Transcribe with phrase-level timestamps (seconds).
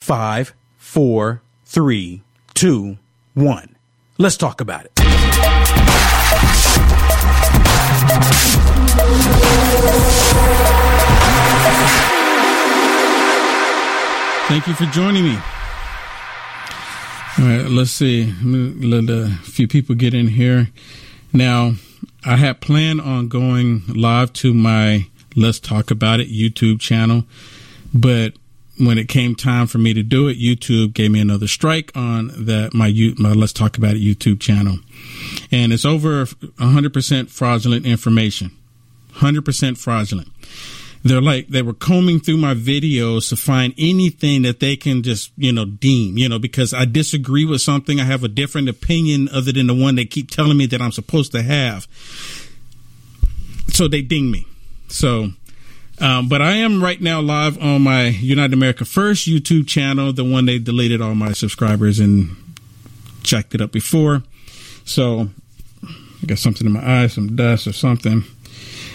[0.00, 2.22] Five, four, three,
[2.54, 2.96] two,
[3.34, 3.76] one.
[4.16, 4.92] Let's talk about it.
[14.48, 15.38] Thank you for joining me.
[17.38, 18.32] All right, let's see.
[18.42, 20.70] Let a few people get in here.
[21.32, 21.74] Now,
[22.24, 27.24] I had planned on going live to my Let's Talk About It YouTube channel,
[27.94, 28.32] but
[28.80, 32.28] when it came time for me to do it, YouTube gave me another strike on
[32.46, 34.78] that my my Let's Talk About It YouTube channel,
[35.52, 38.50] and it's over 100% fraudulent information,
[39.14, 40.28] 100% fraudulent.
[41.02, 45.32] They're like they were combing through my videos to find anything that they can just
[45.36, 48.00] you know deem you know because i disagree with something.
[48.00, 50.92] I have a different opinion other than the one they keep telling me that i'm
[50.92, 51.86] supposed to have.
[53.68, 54.46] So they ding me.
[54.88, 55.30] So
[56.00, 60.24] um, but i am right now live on my united america first youtube channel the
[60.24, 62.36] one they deleted all my subscribers and
[63.22, 64.22] checked it up before
[64.84, 65.28] so
[65.84, 68.24] i got something in my eye some dust or something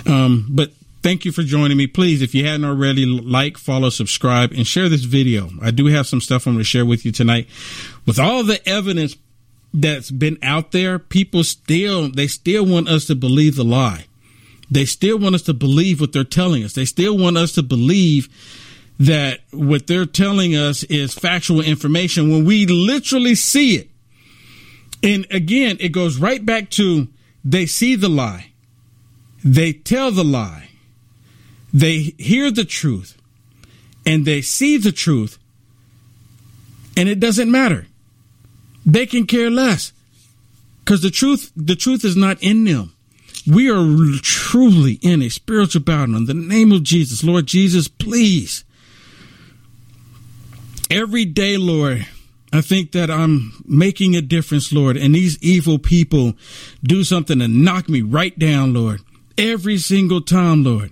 [0.08, 0.72] um, but
[1.06, 1.86] Thank you for joining me.
[1.86, 5.52] Please, if you hadn't already, like, follow, subscribe, and share this video.
[5.62, 7.48] I do have some stuff I'm going to share with you tonight.
[8.08, 9.16] With all the evidence
[9.72, 14.06] that's been out there, people still, they still want us to believe the lie.
[14.70, 16.74] They still want us to believe what they're telling us.
[16.74, 18.30] They still want us to believe
[19.00, 23.90] that what they're telling us is factual information when we literally see it.
[25.04, 27.08] And again, it goes right back to
[27.44, 28.52] they see the lie.
[29.44, 30.70] They tell the lie
[31.76, 33.18] they hear the truth
[34.06, 35.38] and they see the truth,
[36.96, 37.88] and it doesn't matter.
[38.86, 39.92] They can care less
[40.80, 42.95] because the truth, the truth is not in them.
[43.48, 46.16] We are truly in a spiritual battle.
[46.16, 48.64] In the name of Jesus, Lord Jesus, please.
[50.90, 52.08] Every day, Lord,
[52.52, 56.34] I think that I'm making a difference, Lord, and these evil people
[56.84, 59.02] do something to knock me right down, Lord.
[59.38, 60.92] Every single time, Lord.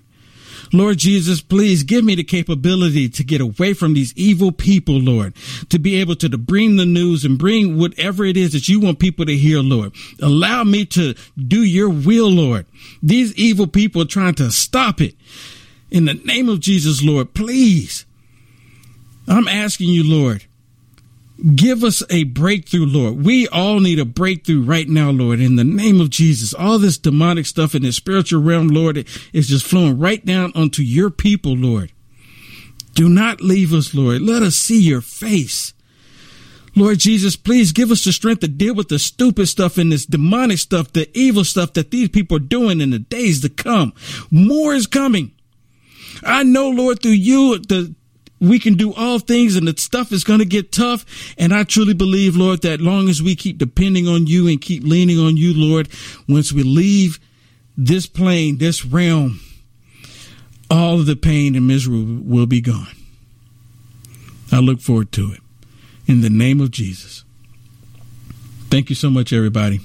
[0.73, 5.35] Lord Jesus, please give me the capability to get away from these evil people, Lord,
[5.69, 8.79] to be able to, to bring the news and bring whatever it is that you
[8.79, 9.94] want people to hear, Lord.
[10.19, 12.66] Allow me to do your will, Lord.
[13.03, 15.16] These evil people are trying to stop it.
[15.91, 18.06] In the name of Jesus, Lord, please.
[19.28, 20.44] I'm asking you, Lord,
[21.55, 23.25] Give us a breakthrough, Lord.
[23.25, 26.53] We all need a breakthrough right now, Lord, in the name of Jesus.
[26.53, 30.81] All this demonic stuff in the spiritual realm, Lord, is just flowing right down onto
[30.81, 31.91] your people, Lord.
[32.93, 34.21] Do not leave us, Lord.
[34.21, 35.73] Let us see your face.
[36.75, 40.05] Lord Jesus, please give us the strength to deal with the stupid stuff and this
[40.05, 43.93] demonic stuff, the evil stuff that these people are doing in the days to come.
[44.31, 45.31] More is coming.
[46.23, 47.93] I know, Lord, through you, the
[48.43, 51.05] we can do all things and the stuff is going to get tough.
[51.37, 54.83] And I truly believe, Lord, that long as we keep depending on you and keep
[54.83, 55.87] leaning on you, Lord,
[56.27, 57.19] once we leave
[57.77, 59.39] this plane, this realm,
[60.69, 62.95] all of the pain and misery will be gone.
[64.51, 65.39] I look forward to it.
[66.06, 67.23] In the name of Jesus.
[68.69, 69.79] Thank you so much, everybody.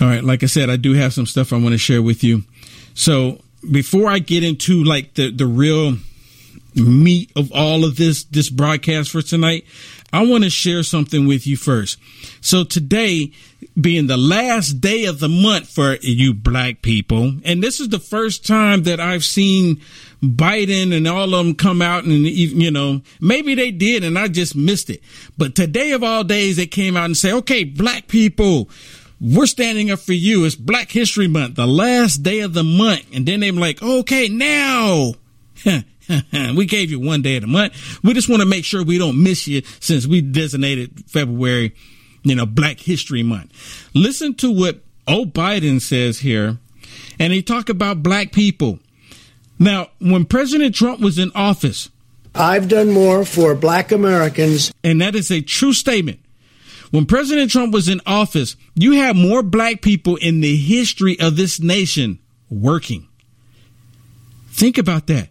[0.00, 2.24] All right, like I said, I do have some stuff I want to share with
[2.24, 2.42] you.
[2.94, 5.98] So before I get into like the, the real
[6.74, 9.64] meat of all of this this broadcast for tonight,
[10.12, 11.98] I want to share something with you first.
[12.40, 13.32] So today
[13.80, 17.98] being the last day of the month for you black people, and this is the
[17.98, 19.80] first time that I've seen
[20.22, 24.28] Biden and all of them come out and you know, maybe they did and I
[24.28, 25.02] just missed it.
[25.38, 28.68] But today of all days they came out and say, "Okay, black people,
[29.20, 30.44] we're standing up for you.
[30.44, 34.28] It's Black History Month, the last day of the month." And then they're like, "Okay,
[34.28, 35.14] now
[36.56, 38.02] we gave you one day of the month.
[38.02, 41.74] We just want to make sure we don't miss you since we designated February,
[42.22, 43.52] you know, Black History Month.
[43.94, 46.58] Listen to what old Biden says here,
[47.18, 48.78] and he talked about black people.
[49.58, 51.90] Now, when President Trump was in office,
[52.34, 54.72] I've done more for black Americans.
[54.82, 56.20] And that is a true statement.
[56.90, 61.36] When President Trump was in office, you had more black people in the history of
[61.36, 62.18] this nation
[62.50, 63.08] working.
[64.50, 65.30] Think about that.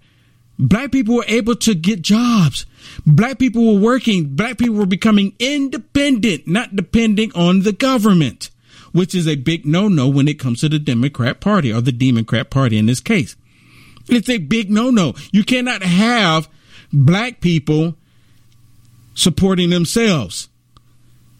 [0.61, 2.67] Black people were able to get jobs.
[3.03, 4.35] Black people were working.
[4.35, 8.51] Black people were becoming independent, not depending on the government,
[8.91, 11.91] which is a big no no when it comes to the Democrat Party or the
[11.91, 13.35] Democrat Party in this case.
[14.07, 15.15] It's a big no no.
[15.31, 16.47] You cannot have
[16.93, 17.95] black people
[19.15, 20.47] supporting themselves.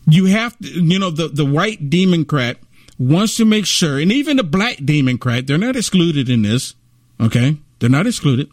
[0.08, 2.58] You have to, you know, the, the white Democrat
[2.98, 6.74] wants to make sure, and even the black Democrat, they're not excluded in this,
[7.20, 7.58] okay?
[7.80, 8.50] They're not excluded.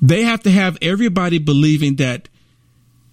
[0.00, 2.28] They have to have everybody believing that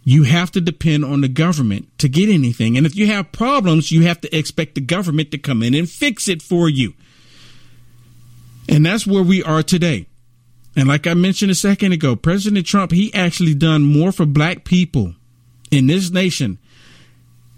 [0.04, 2.76] you have to depend on the government to get anything.
[2.76, 5.90] And if you have problems, you have to expect the government to come in and
[5.90, 6.94] fix it for you.
[8.68, 10.08] And that's where we are today.
[10.76, 14.64] And like I mentioned a second ago, President Trump, he actually done more for black
[14.64, 15.16] people
[15.70, 16.58] in this nation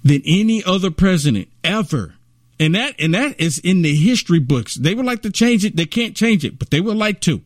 [0.03, 2.15] than any other president ever.
[2.59, 4.75] And that and that is in the history books.
[4.75, 5.75] They would like to change it.
[5.75, 7.41] They can't change it, but they would like to.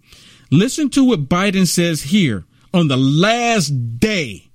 [0.52, 4.50] Listen to what Biden says here on the last day,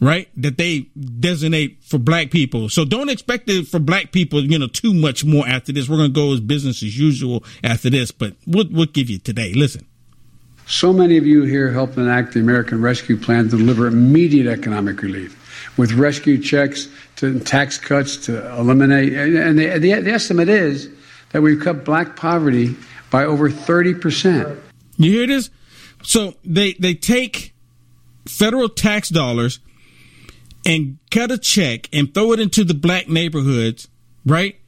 [0.00, 0.28] right?
[0.36, 2.68] That they designate for black people.
[2.68, 5.88] So don't expect it for black people, you know, too much more after this.
[5.88, 9.18] We're going to go as business as usual after this, but we'll, we'll give you
[9.18, 9.52] today.
[9.52, 9.86] Listen.
[10.66, 15.02] So many of you here helped enact the American Rescue Plan to deliver immediate economic
[15.02, 15.36] relief
[15.76, 19.12] with rescue checks to tax cuts to eliminate.
[19.12, 20.88] And the, the, the estimate is
[21.30, 22.76] that we've cut black poverty
[23.10, 24.60] by over 30%.
[25.00, 25.48] You hear this?
[26.02, 27.54] So they, they take
[28.28, 29.60] federal tax dollars
[30.66, 33.88] and cut a check and throw it into the black neighborhoods,
[34.26, 34.60] right?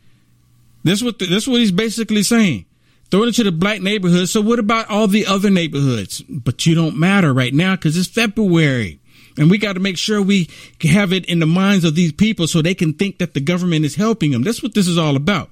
[0.84, 2.64] This what the, this what he's basically saying.
[3.10, 4.32] Throw it into the black neighborhoods.
[4.32, 6.22] So what about all the other neighborhoods?
[6.22, 9.00] But you don't matter right now because it's February.
[9.36, 10.48] And we got to make sure we
[10.82, 13.84] have it in the minds of these people so they can think that the government
[13.84, 14.42] is helping them.
[14.42, 15.50] That's what this is all about.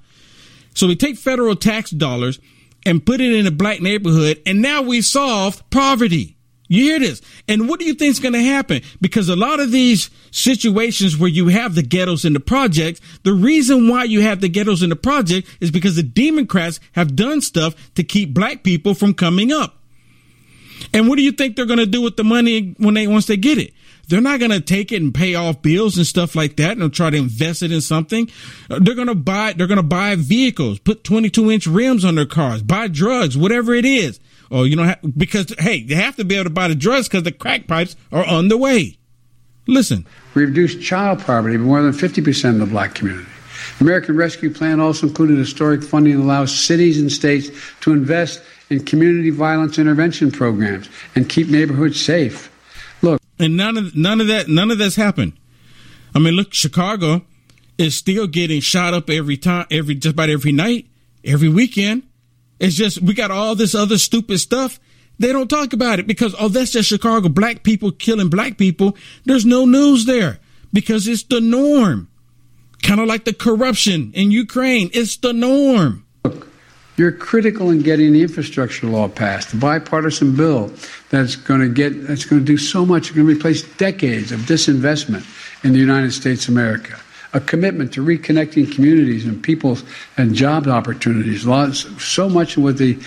[0.75, 2.41] So we take federal tax dollars
[2.87, 6.37] and put it in a black neighborhood, and now we solved poverty.
[6.69, 7.21] You hear this?
[7.49, 8.83] And what do you think is going to happen?
[9.01, 13.33] Because a lot of these situations where you have the ghettos and the projects, the
[13.33, 17.41] reason why you have the ghettos and the project is because the Democrats have done
[17.41, 19.79] stuff to keep black people from coming up.
[20.95, 23.27] And what do you think they're going to do with the money when they once
[23.27, 23.75] they get it?
[24.11, 26.93] They're not going to take it and pay off bills and stuff like that and
[26.93, 28.29] try to invest it in something.
[28.69, 32.27] They're going to buy, they're going to buy vehicles, put 22 inch rims on their
[32.27, 34.19] cars, buy drugs, whatever it is.
[34.51, 37.23] Or, you know, because, hey, they have to be able to buy the drugs because
[37.23, 38.99] the crack pipes are on the way.
[39.69, 40.05] Listen.
[40.35, 43.29] We reduced child poverty by more than 50% in the black community.
[43.79, 47.51] The American Rescue Plan also included historic funding that allows cities and states
[47.83, 52.51] to invest in community violence intervention programs and keep neighborhoods safe.
[53.41, 55.33] And none of none of that none of that's happened.
[56.15, 57.23] I mean, look, Chicago
[57.79, 60.87] is still getting shot up every time, every just about every night,
[61.25, 62.03] every weekend.
[62.59, 64.79] It's just we got all this other stupid stuff.
[65.19, 67.31] They don't talk about it because oh, that's just Chicago.
[67.31, 68.97] Black people killing black people.
[69.25, 70.39] There's no news there
[70.73, 72.09] because it's the norm.
[72.83, 74.91] Kind of like the corruption in Ukraine.
[74.93, 76.07] It's the norm.
[77.01, 80.71] You're critical in getting the infrastructure law passed, the bipartisan bill
[81.09, 83.07] that's going to get that's going to do so much.
[83.07, 85.25] It's going to replace decades of disinvestment
[85.65, 87.01] in the United States of America.
[87.33, 89.83] A commitment to reconnecting communities and peoples
[90.19, 91.47] and job opportunities.
[91.47, 92.99] Lots, so much with the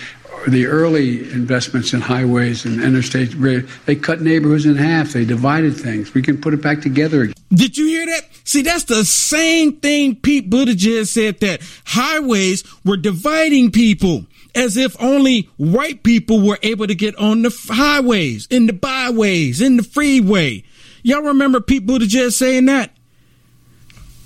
[0.48, 5.12] the early investments in highways and interstates, they cut neighborhoods in half.
[5.12, 6.12] They divided things.
[6.14, 7.34] We can put it back together again.
[7.50, 8.22] Did you hear that?
[8.44, 15.00] See, that's the same thing Pete Buttigieg said that highways were dividing people as if
[15.02, 19.82] only white people were able to get on the highways, in the byways, in the
[19.82, 20.62] freeway.
[21.02, 22.90] Y'all remember Pete Buttigieg saying that?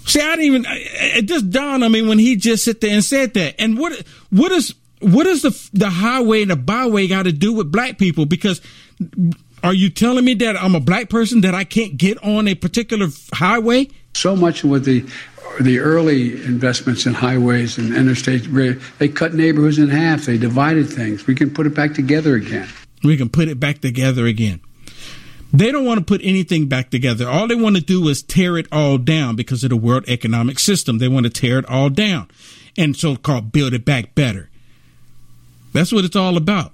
[0.07, 3.05] See, I didn't even, it just dawned on me when he just sit there and
[3.05, 3.57] said that.
[3.59, 3.93] And what,
[4.31, 7.99] what is, what does the the highway and the byway got to do with black
[7.99, 8.27] people?
[8.27, 8.61] Because
[9.63, 12.55] are you telling me that I'm a black person that I can't get on a
[12.55, 13.89] particular highway?
[14.15, 15.05] So much with the
[15.61, 20.27] the early investments in highways and interstates, they cut neighborhoods in half.
[20.27, 21.27] They divided things.
[21.27, 22.69] We can put it back together again.
[23.03, 24.61] We can put it back together again.
[25.53, 27.27] They don't want to put anything back together.
[27.29, 30.59] All they want to do is tear it all down because of the world economic
[30.59, 30.99] system.
[30.99, 32.29] They want to tear it all down
[32.79, 34.48] and so called build it back better.
[35.73, 36.73] That's what it's all about.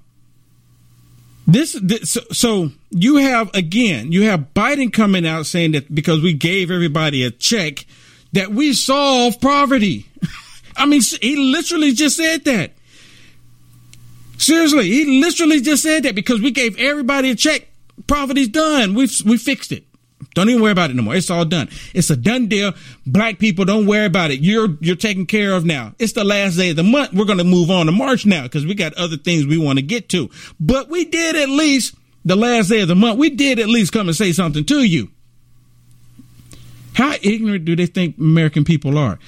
[1.46, 6.22] This, this so, so you have again, you have Biden coming out saying that because
[6.22, 7.84] we gave everybody a check
[8.32, 10.06] that we solve poverty.
[10.76, 12.72] I mean, he literally just said that.
[14.38, 17.68] Seriously, he literally just said that because we gave everybody a check.
[18.06, 18.94] Poverty's done.
[18.94, 19.84] We've we fixed it.
[20.34, 21.14] Don't even worry about it no more.
[21.14, 21.68] It's all done.
[21.94, 22.72] It's a done deal.
[23.06, 24.40] Black people, don't worry about it.
[24.40, 25.94] You're you're taken care of now.
[25.98, 27.12] It's the last day of the month.
[27.12, 29.78] We're going to move on to March now because we got other things we want
[29.78, 30.28] to get to.
[30.60, 33.18] But we did at least the last day of the month.
[33.18, 35.10] We did at least come and say something to you.
[36.94, 39.18] How ignorant do they think American people are?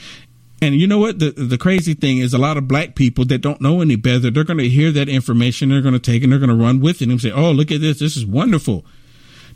[0.63, 1.19] And you know what?
[1.19, 4.31] The the crazy thing is a lot of black people that don't know any better,
[4.31, 6.65] they're going to hear that information, they're going to take it, and they're going to
[6.65, 7.99] run with it and say, "Oh, look at this.
[7.99, 8.85] This is wonderful.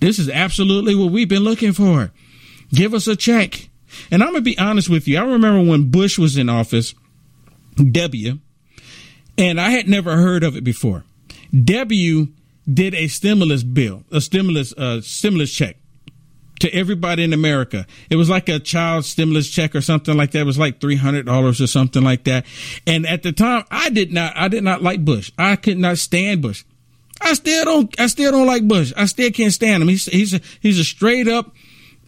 [0.00, 2.12] This is absolutely what we've been looking for.
[2.73, 3.69] Give us a check."
[4.11, 5.19] And I'm going to be honest with you.
[5.19, 6.95] I remember when Bush was in office,
[7.76, 8.38] W,
[9.37, 11.04] and I had never heard of it before.
[11.64, 12.28] W
[12.73, 15.76] did a stimulus bill, a stimulus uh, stimulus check
[16.61, 17.87] to everybody in America.
[18.11, 20.40] It was like a child stimulus check or something like that.
[20.40, 22.47] It was like three hundred dollars or something like that.
[22.87, 25.33] And at the time, I did not, I did not like Bush.
[25.37, 26.64] I could not stand Bush.
[27.21, 28.93] I still don't, I still don't like Bush.
[28.97, 29.89] I still can't stand him.
[29.89, 31.55] He's he's a, he's a straight up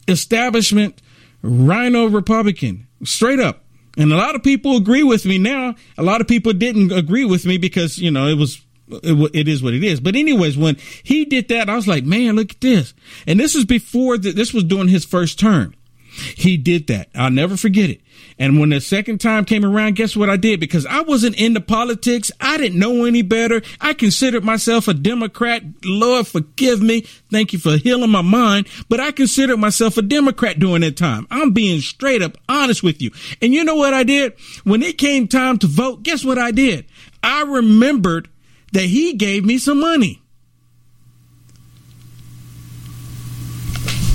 [0.08, 1.00] establishment
[1.42, 3.64] rhino Republican, straight up.
[3.98, 5.74] And a lot of people agree with me now.
[5.98, 9.48] A lot of people didn't agree with me because you know it was it, it
[9.48, 10.00] is what it is.
[10.00, 12.94] But anyways, when he did that, I was like, man, look at this.
[13.26, 15.74] And this is before the, this was during his first term.
[16.12, 17.08] He did that.
[17.14, 18.00] I'll never forget it.
[18.38, 20.60] And when the second time came around, guess what I did?
[20.60, 22.30] Because I wasn't into politics.
[22.40, 23.62] I didn't know any better.
[23.80, 25.62] I considered myself a Democrat.
[25.84, 27.02] Lord, forgive me.
[27.30, 28.68] Thank you for healing my mind.
[28.88, 31.26] But I considered myself a Democrat during that time.
[31.30, 33.10] I'm being straight up honest with you.
[33.40, 34.34] And you know what I did?
[34.64, 36.86] When it came time to vote, guess what I did?
[37.22, 38.28] I remembered
[38.72, 40.22] that he gave me some money.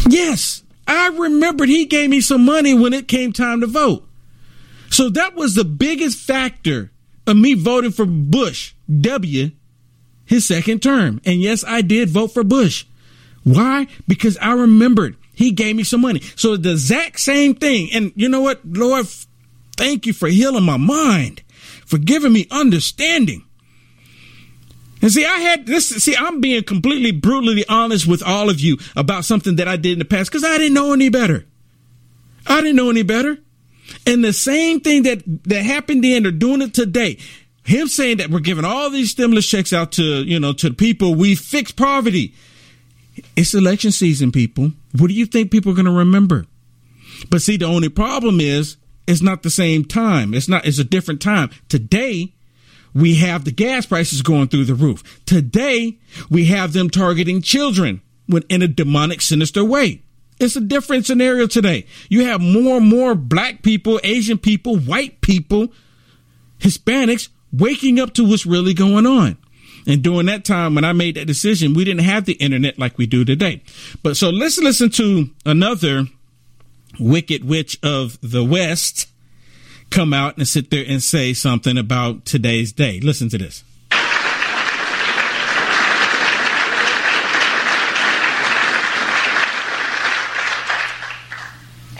[0.10, 4.08] Yes, I remembered he gave me some money when it came time to vote.
[4.90, 6.92] So that was the biggest factor
[7.26, 9.52] of me voting for Bush W
[10.26, 11.22] his second term.
[11.26, 12.86] And yes, I did vote for Bush.
[13.44, 13.88] Why?
[14.08, 16.22] Because I remembered he gave me some money.
[16.36, 17.90] So the exact same thing.
[17.94, 19.08] And you know what, Lord,
[19.78, 21.44] thank you for healing my mind,
[21.86, 23.46] for giving me understanding.
[25.02, 25.90] And see, I had this.
[25.90, 29.94] See, I'm being completely brutally honest with all of you about something that I did
[29.94, 31.46] in the past because I didn't know any better.
[32.48, 33.38] I didn't know any better.
[34.06, 37.18] And the same thing that that happened then, they're doing it today.
[37.64, 40.76] Him saying that we're giving all these stimulus checks out to you know to the
[40.76, 41.16] people.
[41.16, 42.34] We fix poverty.
[43.36, 44.72] It's election season, people.
[44.98, 46.46] What do you think people are going to remember?
[47.30, 48.78] But see, the only problem is
[49.08, 50.34] it's not the same time.
[50.34, 50.66] It's not.
[50.66, 52.34] It's a different time today
[52.94, 55.24] we have the gas prices going through the roof.
[55.26, 55.98] Today,
[56.30, 60.02] we have them targeting children when in a demonic, sinister way.
[60.40, 61.86] It's a different scenario today.
[62.10, 65.70] You have more and more black people, Asian people, white people,
[66.60, 69.38] Hispanics waking up to what's really going on.
[69.88, 72.98] And during that time, when I made that decision, we didn't have the internet like
[72.98, 73.64] we do today.
[74.04, 76.06] But so let's listen to another
[77.00, 79.08] wicked witch of the West
[79.90, 83.00] come out and sit there and say something about today's day.
[83.00, 83.64] Listen to this.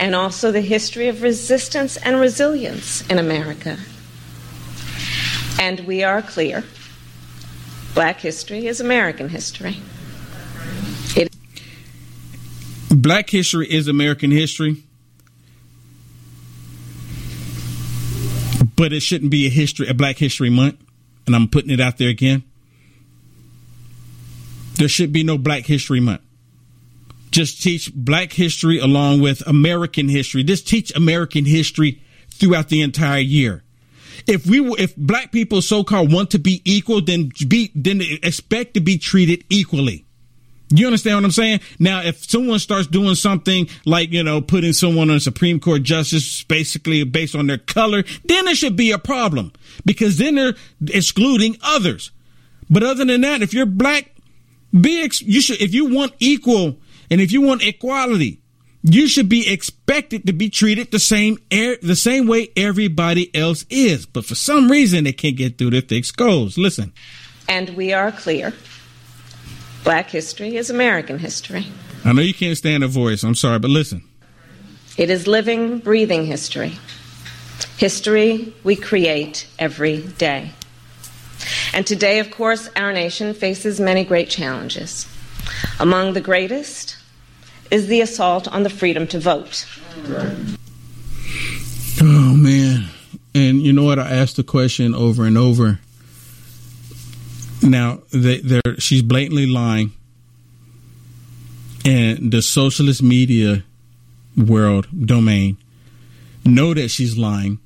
[0.00, 3.76] And also the history of resistance and resilience in America.
[5.60, 6.62] And we are clear
[7.94, 9.76] Black history is American history.
[11.16, 11.34] It-
[12.90, 14.76] Black history is American history.
[18.78, 20.76] But it shouldn't be a history, a Black History Month.
[21.26, 22.44] And I'm putting it out there again.
[24.76, 26.22] There should be no Black History Month.
[27.32, 30.44] Just teach Black history along with American history.
[30.44, 33.64] Just teach American history throughout the entire year.
[34.26, 38.74] If we if black people so called want to be equal, then be then expect
[38.74, 40.06] to be treated equally.
[40.70, 41.60] You understand what I'm saying?
[41.78, 46.42] Now, if someone starts doing something like, you know, putting someone on Supreme Court justice
[46.44, 49.52] basically based on their color, then it should be a problem
[49.86, 50.54] because then they're
[50.88, 52.10] excluding others.
[52.68, 54.14] But other than that, if you're black,
[54.78, 56.78] be, ex- you should, if you want equal
[57.10, 58.42] and if you want equality,
[58.82, 63.64] you should be expected to be treated the same air, the same way everybody else
[63.70, 64.04] is.
[64.04, 66.58] But for some reason, they can't get through their thick skulls.
[66.58, 66.92] Listen.
[67.48, 68.52] And we are clear
[69.84, 71.66] Black history is American history.
[72.04, 73.22] I know you can't stand a voice.
[73.22, 74.02] I'm sorry, but listen.
[74.96, 76.78] It is living, breathing history.
[77.76, 80.50] History we create every day.
[81.72, 85.06] And today, of course, our nation faces many great challenges.
[85.78, 86.96] Among the greatest
[87.70, 89.66] is the assault on the freedom to vote.
[92.00, 92.88] Oh, man.
[93.34, 93.98] And you know what?
[93.98, 95.78] I asked the question over and over.
[97.62, 99.92] Now, they, they're, she's blatantly lying.
[101.84, 103.64] And the socialist media
[104.36, 105.56] world domain
[106.44, 107.58] know that she's lying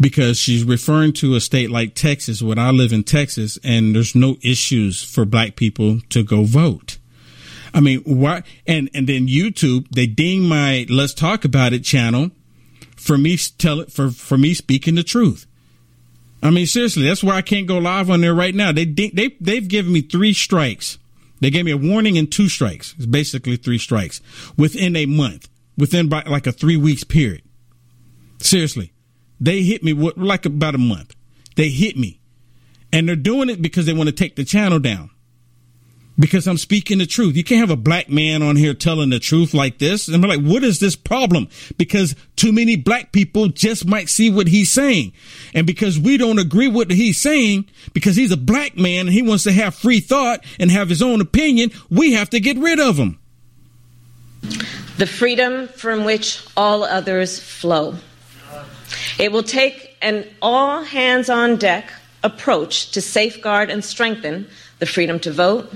[0.00, 4.14] because she's referring to a state like Texas, when I live in Texas, and there's
[4.14, 6.98] no issues for black people to go vote.
[7.72, 8.42] I mean, why?
[8.66, 12.30] And and then YouTube, they ding my "Let's Talk About It" channel
[12.96, 15.46] for me tell for for me speaking the truth.
[16.44, 18.70] I mean, seriously, that's why I can't go live on there right now.
[18.70, 20.98] They they they've given me three strikes.
[21.40, 22.94] They gave me a warning and two strikes.
[22.96, 24.20] It's basically three strikes
[24.56, 27.42] within a month, within like a three weeks period.
[28.40, 28.92] Seriously.
[29.40, 31.14] They hit me with like about a month.
[31.56, 32.20] They hit me.
[32.92, 35.10] And they're doing it because they want to take the channel down.
[36.16, 37.36] Because I'm speaking the truth.
[37.36, 40.06] You can't have a black man on here telling the truth like this.
[40.06, 41.48] And I'm like, what is this problem?
[41.76, 45.12] Because too many black people just might see what he's saying.
[45.54, 49.12] And because we don't agree with what he's saying, because he's a black man and
[49.12, 52.58] he wants to have free thought and have his own opinion, we have to get
[52.58, 53.18] rid of him.
[54.98, 57.96] The freedom from which all others flow.
[59.18, 61.92] It will take an all hands on deck
[62.22, 64.46] approach to safeguard and strengthen
[64.78, 65.72] the freedom to vote.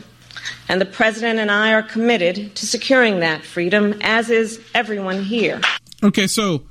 [0.68, 5.60] And the President and I are committed to securing that freedom, as is everyone here.
[6.02, 6.64] Okay, so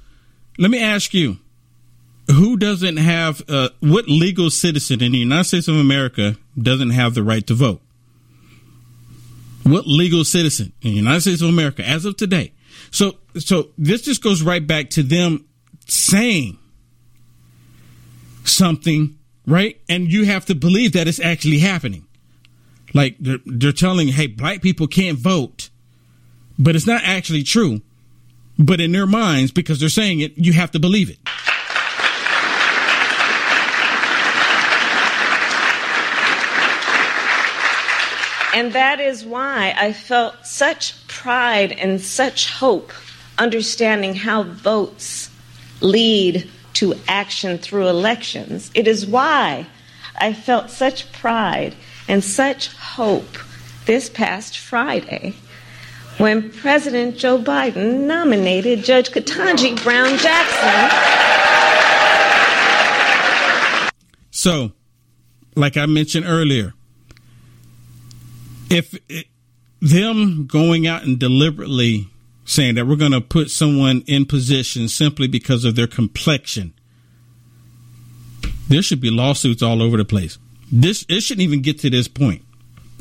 [0.58, 1.38] let me ask you
[2.30, 7.14] who doesn't have, uh, what legal citizen in the United States of America doesn't have
[7.14, 7.82] the right to vote?
[9.64, 12.54] What legal citizen in the United States of America as of today?
[12.92, 15.46] So, so this just goes right back to them
[15.88, 16.58] saying
[18.46, 19.80] something, right?
[19.90, 22.07] And you have to believe that it's actually happening.
[22.98, 25.70] Like they're, they're telling, hey, black people can't vote,
[26.58, 27.82] but it's not actually true.
[28.58, 31.20] But in their minds, because they're saying it, you have to believe it.
[38.56, 42.92] And that is why I felt such pride and such hope
[43.38, 45.30] understanding how votes
[45.82, 48.72] lead to action through elections.
[48.74, 49.68] It is why
[50.20, 51.76] I felt such pride
[52.08, 53.38] and such hope
[53.86, 55.34] this past Friday
[56.18, 60.90] when President Joe Biden nominated Judge Ketanji Brown Jackson.
[64.32, 64.72] So,
[65.56, 66.74] like I mentioned earlier,
[68.70, 69.28] if it,
[69.82, 72.08] them going out and deliberately
[72.46, 76.74] saying that we're going to put someone in position simply because of their complexion.
[78.70, 80.38] There should be lawsuits all over the place.
[80.72, 82.44] This it shouldn't even get to this point.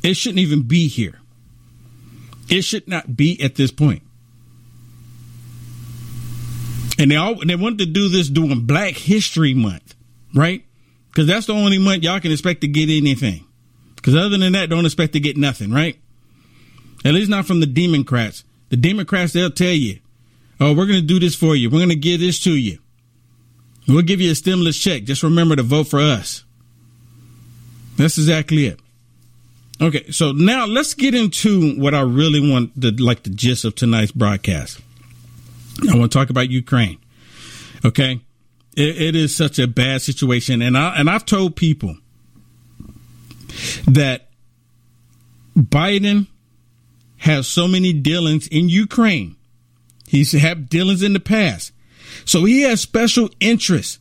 [0.02, 1.18] It shouldn't even be here.
[2.48, 4.02] It should not be at this point.
[6.98, 9.94] And they all they wanted to do this during Black History Month,
[10.34, 10.64] right?
[11.08, 13.44] Because that's the only month y'all can expect to get anything.
[13.96, 15.98] Because other than that, don't expect to get nothing, right?
[17.04, 18.44] At least not from the Democrats.
[18.68, 19.98] The Democrats, they'll tell you,
[20.60, 21.70] oh, we're going to do this for you.
[21.70, 22.78] We're going to give this to you.
[23.88, 25.04] We'll give you a stimulus check.
[25.04, 26.44] Just remember to vote for us.
[27.96, 28.80] That's exactly it.
[29.80, 33.74] Okay, so now let's get into what I really want the like the gist of
[33.74, 34.80] tonight's broadcast.
[35.90, 36.98] I want to talk about Ukraine.
[37.84, 38.20] Okay,
[38.74, 41.96] it, it is such a bad situation, and I and I've told people
[43.86, 44.28] that
[45.56, 46.26] Biden
[47.18, 49.36] has so many dealings in Ukraine.
[50.06, 51.72] He's had dealings in the past.
[52.24, 53.98] So he has special interest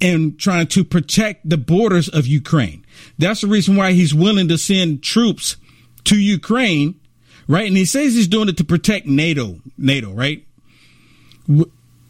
[0.00, 2.84] in trying to protect the borders of Ukraine.
[3.18, 5.56] That's the reason why he's willing to send troops
[6.04, 7.00] to Ukraine,
[7.48, 7.66] right?
[7.66, 10.44] And he says he's doing it to protect NATO, NATO, right?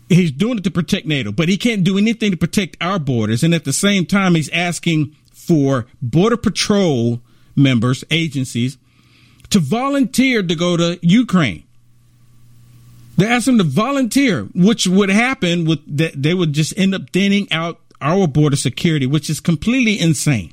[0.09, 3.43] He's doing it to protect NATO, but he can't do anything to protect our borders.
[3.43, 7.21] And at the same time, he's asking for border patrol
[7.57, 8.79] members, agencies,
[9.51, 11.64] to volunteer to go to Ukraine.
[13.17, 17.11] They asked them to volunteer, which would happen with that they would just end up
[17.11, 20.53] thinning out our border security, which is completely insane.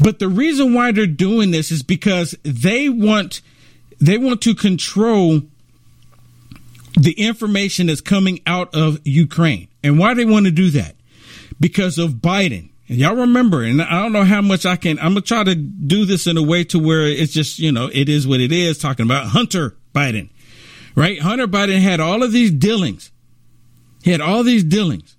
[0.00, 3.40] But the reason why they're doing this is because they want
[3.98, 5.42] they want to control
[6.98, 9.68] the information that's coming out of Ukraine.
[9.82, 10.96] And why they want to do that?
[11.60, 12.70] Because of Biden.
[12.88, 15.44] And y'all remember, and I don't know how much I can, I'm going to try
[15.44, 18.40] to do this in a way to where it's just, you know, it is what
[18.40, 20.28] it is, talking about Hunter Biden,
[20.94, 21.20] right?
[21.20, 23.10] Hunter Biden had all of these dealings.
[24.02, 25.16] He had all these dealings.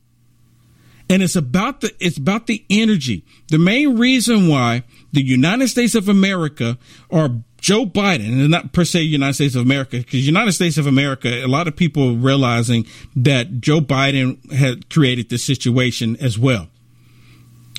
[1.10, 3.26] And it's about the it's about the energy.
[3.50, 6.78] The main reason why the United States of America
[7.10, 10.86] or Joe Biden, and not per se United States of America, because United States of
[10.86, 12.86] America, a lot of people realizing
[13.16, 16.68] that Joe Biden had created this situation as well,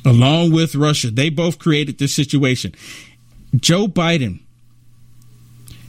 [0.04, 1.10] along with Russia.
[1.10, 2.74] They both created this situation.
[3.54, 4.40] Joe Biden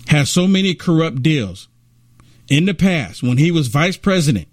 [0.09, 1.67] has so many corrupt deals
[2.49, 4.47] in the past when he was vice president,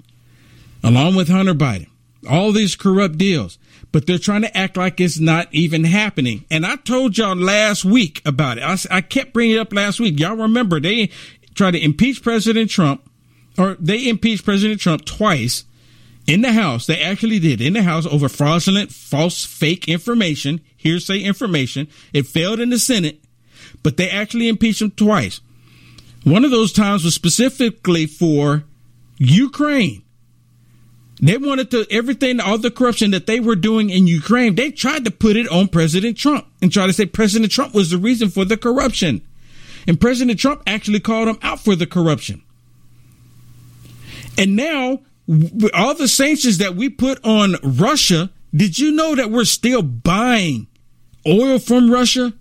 [0.82, 1.88] along with Hunter Biden.
[2.28, 3.58] All these corrupt deals
[3.96, 6.44] but they're trying to act like it's not even happening.
[6.50, 8.62] And I told y'all last week about it.
[8.62, 10.20] I, I kept bringing it up last week.
[10.20, 11.08] Y'all remember they
[11.54, 13.08] tried to impeach President Trump,
[13.56, 15.64] or they impeached President Trump twice
[16.26, 16.86] in the House.
[16.86, 21.88] They actually did in the House over fraudulent, false, fake information, hearsay information.
[22.12, 23.24] It failed in the Senate,
[23.82, 25.40] but they actually impeached him twice.
[26.26, 28.64] One of those times was specifically for
[29.16, 30.02] Ukraine.
[31.22, 34.56] They wanted to everything, all the corruption that they were doing in Ukraine.
[34.56, 37.90] They tried to put it on President Trump and try to say President Trump was
[37.90, 39.22] the reason for the corruption.
[39.86, 42.42] And President Trump actually called him out for the corruption.
[44.36, 45.02] And now,
[45.74, 50.66] all the sanctions that we put on Russia, did you know that we're still buying
[51.24, 52.32] oil from Russia?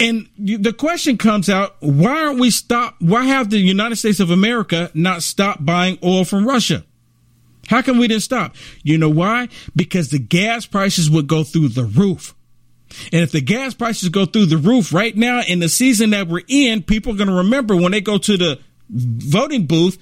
[0.00, 2.96] And the question comes out, why aren't we stop?
[2.98, 6.84] Why have the United States of America not stopped buying oil from Russia?
[7.68, 8.56] How come we didn't stop?
[8.82, 9.48] You know why?
[9.74, 12.34] Because the gas prices would go through the roof.
[13.12, 16.28] And if the gas prices go through the roof right now in the season that
[16.28, 19.98] we're in, people are going to remember when they go to the voting booth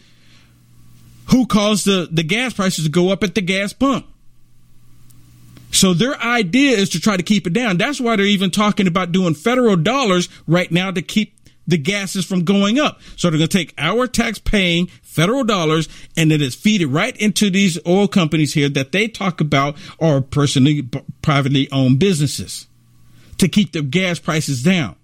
[1.31, 4.07] who caused the, the gas prices to go up at the gas pump.
[5.73, 7.79] So their idea is to try to keep it down.
[7.79, 11.35] That's why they're even talking about doing federal dollars right now to keep
[11.67, 13.01] the gases from going up.
[13.17, 16.83] So they're going to take our tax paying federal dollars and then it is feed
[16.83, 20.89] it right into these oil companies here that they talk about are personally,
[21.23, 22.67] privately owned businesses
[23.39, 24.97] to keep the gas prices down.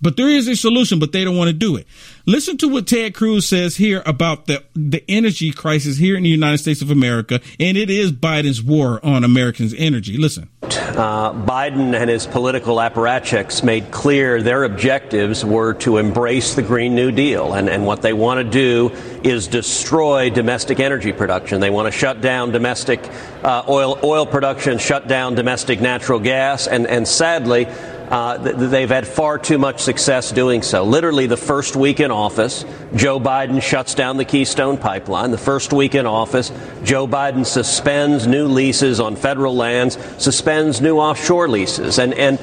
[0.00, 1.86] But there is a solution, but they don't want to do it.
[2.26, 6.28] Listen to what Ted Cruz says here about the, the energy crisis here in the
[6.28, 10.18] United States of America, and it is Biden's war on Americans' energy.
[10.18, 10.50] Listen.
[10.62, 16.94] Uh, Biden and his political apparatchiks made clear their objectives were to embrace the Green
[16.94, 18.90] New Deal, and, and what they want to do
[19.24, 21.60] is destroy domestic energy production.
[21.60, 23.08] They want to shut down domestic
[23.42, 27.66] uh, oil oil production, shut down domestic natural gas, and, and sadly,
[28.10, 30.84] uh, they've had far too much success doing so.
[30.84, 35.30] Literally, the first week in office, Joe Biden shuts down the Keystone Pipeline.
[35.30, 36.50] The first week in office,
[36.84, 42.38] Joe Biden suspends new leases on federal lands, suspends new offshore leases, and and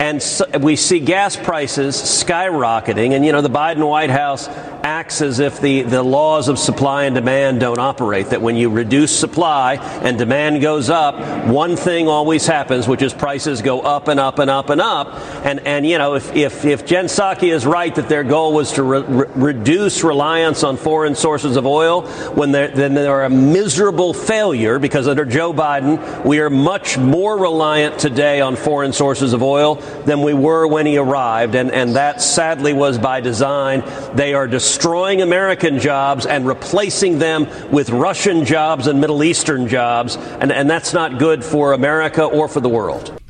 [0.00, 3.12] and so we see gas prices skyrocketing.
[3.12, 7.04] And, you know, the Biden White House acts as if the, the laws of supply
[7.04, 12.08] and demand don't operate, that when you reduce supply and demand goes up, one thing
[12.08, 15.16] always happens, which is prices go up and up and up and up.
[15.44, 18.82] And, and you know, if, if, if Jen is right that their goal was to
[18.82, 24.78] re- re- reduce reliance on foreign sources of oil, when then they're a miserable failure
[24.78, 29.82] because under Joe Biden, we are much more reliant today on foreign sources of oil
[30.04, 33.82] than we were when he arrived, and, and that sadly was by design.
[34.14, 40.16] They are destroying American jobs and replacing them with Russian jobs and Middle Eastern jobs,
[40.16, 43.20] and, and that's not good for America or for the world.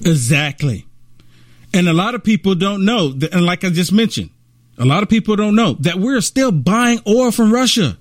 [0.00, 0.86] Exactly.
[1.72, 4.30] And a lot of people don't know, that, and like I just mentioned,
[4.78, 7.98] a lot of people don't know that we're still buying oil from Russia.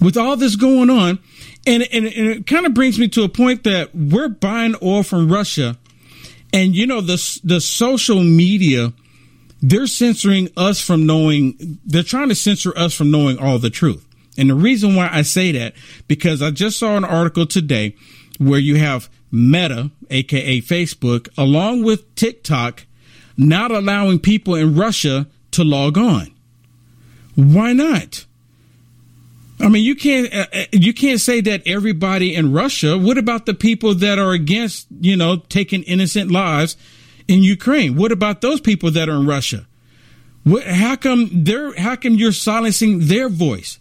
[0.00, 1.18] With all this going on,
[1.66, 5.02] and, and, and it kind of brings me to a point that we're buying oil
[5.02, 5.78] from Russia
[6.54, 8.92] and you know the the social media,
[9.60, 11.78] they're censoring us from knowing.
[11.84, 14.06] They're trying to censor us from knowing all the truth.
[14.38, 15.74] And the reason why I say that
[16.06, 17.96] because I just saw an article today
[18.38, 22.86] where you have Meta, aka Facebook, along with TikTok,
[23.36, 26.32] not allowing people in Russia to log on.
[27.34, 28.26] Why not?
[29.60, 32.98] I mean, you can't uh, uh, you can't say that everybody in Russia.
[32.98, 36.76] What about the people that are against, you know, taking innocent lives
[37.28, 37.96] in Ukraine?
[37.96, 39.66] What about those people that are in Russia?
[40.42, 43.78] What, how come they're how come you're silencing their voice?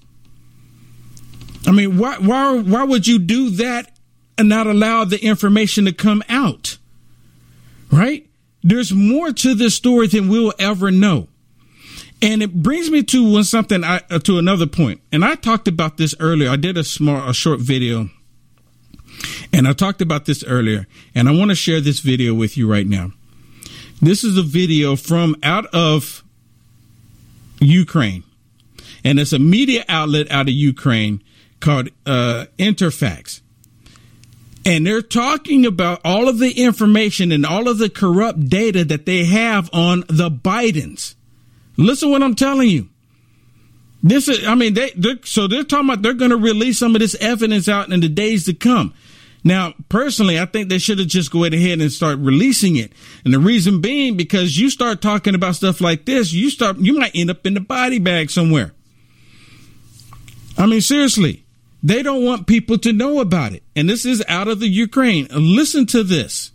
[1.65, 3.91] I mean, why why why would you do that
[4.37, 6.77] and not allow the information to come out?
[7.91, 8.27] Right?
[8.63, 11.27] There's more to this story than we'll ever know.
[12.23, 15.01] And it brings me to something I, uh, to another point.
[15.11, 16.49] And I talked about this earlier.
[16.49, 18.09] I did a small, a short video
[19.51, 22.71] and I talked about this earlier and I want to share this video with you
[22.71, 23.11] right now.
[24.01, 26.23] This is a video from out of
[27.59, 28.23] Ukraine
[29.03, 31.21] and it's a media outlet out of Ukraine
[31.59, 33.41] called uh, Interfax.
[34.65, 39.05] And they're talking about all of the information and all of the corrupt data that
[39.05, 41.15] they have on the Bidens.
[41.77, 42.89] Listen what I'm telling you.
[44.01, 46.93] This is, I mean, they, they're, so they're talking about they're going to release some
[46.95, 48.93] of this evidence out in the days to come.
[49.45, 52.93] Now, personally, I think they should have just go ahead and start releasing it.
[53.25, 56.97] And the reason being because you start talking about stuff like this, you start, you
[56.97, 58.73] might end up in the body bag somewhere.
[60.57, 61.43] I mean, seriously,
[61.81, 63.63] they don't want people to know about it.
[63.75, 65.27] And this is out of the Ukraine.
[65.31, 66.51] Listen to this.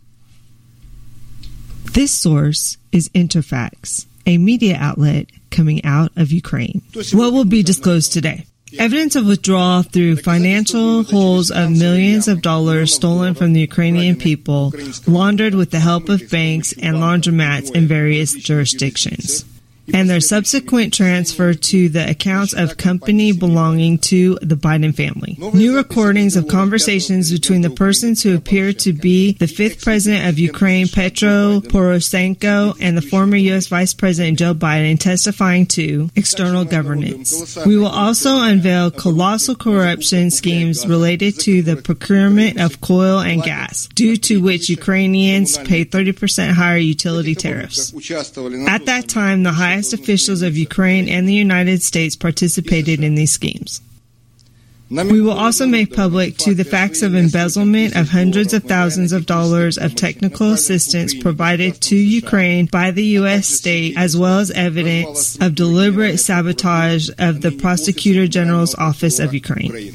[1.92, 6.82] This source is Interfax, a media outlet coming out of Ukraine.
[7.12, 8.44] What will be disclosed today?
[8.78, 14.74] Evidence of withdrawal through financial holes of millions of dollars stolen from the Ukrainian people,
[15.06, 19.46] laundered with the help of banks and laundromats in various jurisdictions
[19.94, 25.36] and their subsequent transfer to the accounts of company belonging to the Biden family.
[25.54, 30.38] New recordings of conversations between the persons who appear to be the fifth president of
[30.38, 33.66] Ukraine, Petro Poroshenko, and the former U.S.
[33.68, 37.56] Vice President Joe Biden testifying to external governance.
[37.64, 43.88] We will also unveil colossal corruption schemes related to the procurement of coal and gas,
[43.94, 47.92] due to which Ukrainians pay 30% higher utility tariffs.
[48.68, 53.14] At that time, the highest highest officials of Ukraine and the United States participated in
[53.14, 53.80] these schemes.
[54.90, 59.26] We will also make public to the facts of embezzlement of hundreds of thousands of
[59.26, 63.46] dollars of technical assistance provided to Ukraine by the U.S.
[63.46, 69.94] state, as well as evidence of deliberate sabotage of the Prosecutor General's Office of Ukraine.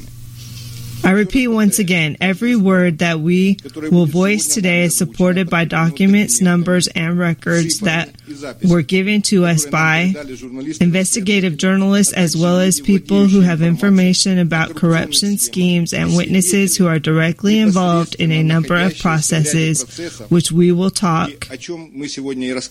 [1.04, 6.40] I repeat once again, every word that we will voice today is supported by documents,
[6.40, 8.14] numbers, and records that
[8.66, 10.14] were given to us by
[10.80, 16.86] investigative journalists as well as people who have information about corruption schemes and witnesses who
[16.86, 21.30] are directly involved in a number of processes which we will talk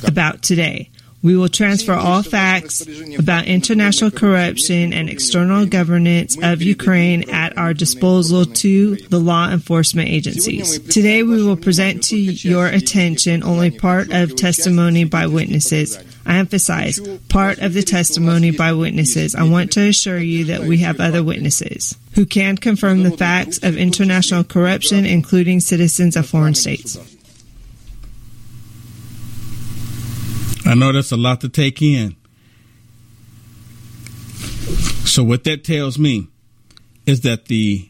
[0.07, 0.89] about today.
[1.23, 2.85] We will transfer all facts
[3.17, 10.09] about international corruption and external governance of Ukraine at our disposal to the law enforcement
[10.09, 10.79] agencies.
[10.79, 15.97] Today we will present to your attention only part of testimony by witnesses.
[16.25, 19.33] I emphasize part of the testimony by witnesses.
[19.33, 23.59] I want to assure you that we have other witnesses who can confirm the facts
[23.63, 26.97] of international corruption, including citizens of foreign states.
[30.65, 32.15] I know that's a lot to take in.
[35.05, 36.27] So, what that tells me
[37.05, 37.89] is that the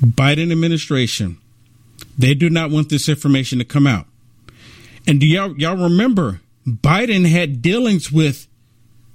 [0.00, 1.38] Biden administration
[2.16, 4.06] they do not want this information to come out.
[5.06, 8.46] And do y'all y'all remember Biden had dealings with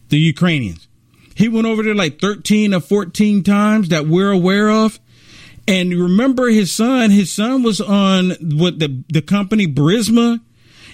[0.09, 0.87] the Ukrainians?
[1.35, 4.99] He went over there like 13 or 14 times that we're aware of.
[5.67, 10.41] And remember his son, his son was on what the the company Burisma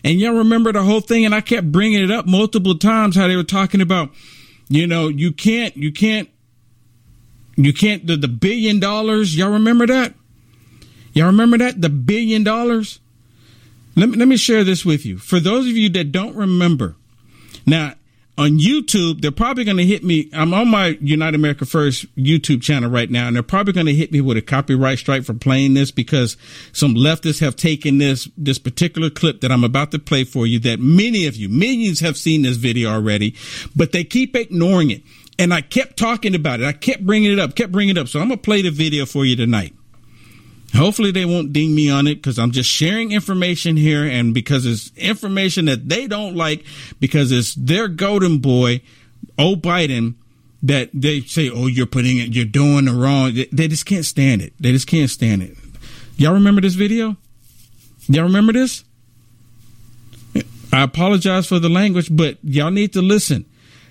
[0.05, 1.25] and y'all remember the whole thing.
[1.25, 4.11] And I kept bringing it up multiple times how they were talking about,
[4.69, 6.29] you know, you can't, you can't,
[7.55, 9.35] you can't, the, the billion dollars.
[9.35, 10.13] Y'all remember that?
[11.13, 11.81] Y'all remember that?
[11.81, 12.99] The billion dollars?
[13.95, 15.17] Let me, let me share this with you.
[15.17, 16.95] For those of you that don't remember,
[17.65, 17.95] now
[18.37, 20.29] on YouTube, they're probably going to hit me.
[20.33, 23.93] I'm on my United America First YouTube channel right now, and they're probably going to
[23.93, 26.35] hit me with a copyright strike for playing this because
[26.73, 30.59] some leftists have taken this this particular clip that I'm about to play for you.
[30.59, 33.35] That many of you, millions, have seen this video already,
[33.75, 35.03] but they keep ignoring it.
[35.37, 36.65] And I kept talking about it.
[36.65, 38.07] I kept bringing it up, kept bringing it up.
[38.07, 39.73] So I'm going to play the video for you tonight.
[40.75, 44.65] Hopefully they won't ding me on it because I'm just sharing information here and because
[44.65, 46.65] it's information that they don't like
[46.99, 48.81] because it's their golden boy,
[49.37, 50.15] oh Biden,
[50.63, 53.33] that they say, oh, you're putting it, you're doing the wrong.
[53.51, 54.53] They just can't stand it.
[54.59, 55.55] They just can't stand it.
[56.17, 57.15] Y'all remember this video?
[58.07, 58.83] Y'all remember this?
[60.73, 63.45] I apologize for the language, but y'all need to listen.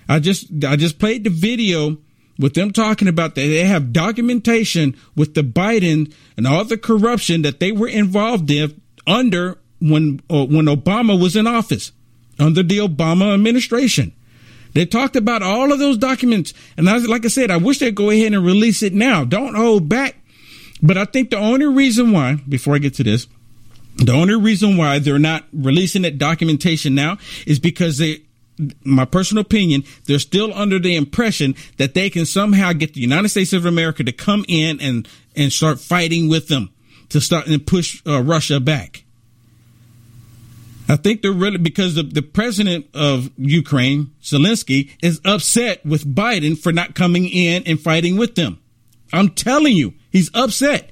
[0.07, 1.97] I just I just played the video
[2.37, 7.41] with them talking about that they have documentation with the Biden and all the corruption
[7.43, 11.91] that they were involved in under when uh, when Obama was in office
[12.39, 14.13] under the Obama administration.
[14.73, 17.95] They talked about all of those documents, and I, like I said, I wish they'd
[17.95, 19.23] go ahead and release it now.
[19.23, 20.17] Don't hold back.
[20.81, 23.27] But I think the only reason why, before I get to this,
[23.95, 27.17] the only reason why they're not releasing that documentation now
[27.47, 28.24] is because they
[28.83, 33.29] my personal opinion, they're still under the impression that they can somehow get the United
[33.29, 36.71] States of America to come in and, and start fighting with them
[37.09, 39.03] to start and push uh, Russia back.
[40.87, 46.57] I think they're really because the, the president of Ukraine, Zelensky, is upset with Biden
[46.57, 48.59] for not coming in and fighting with them.
[49.11, 50.91] I'm telling you, he's upset.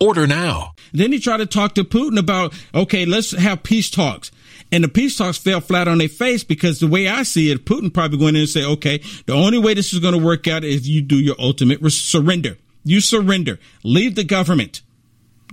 [0.00, 0.74] Order now.
[0.92, 4.30] Then he tried to talk to Putin about, okay, let's have peace talks.
[4.72, 7.64] And the peace talks fell flat on their face because the way I see it,
[7.64, 10.48] Putin probably going in and say, okay, the only way this is going to work
[10.48, 12.56] out is you do your ultimate surrender.
[12.84, 13.58] You surrender.
[13.82, 14.82] Leave the government.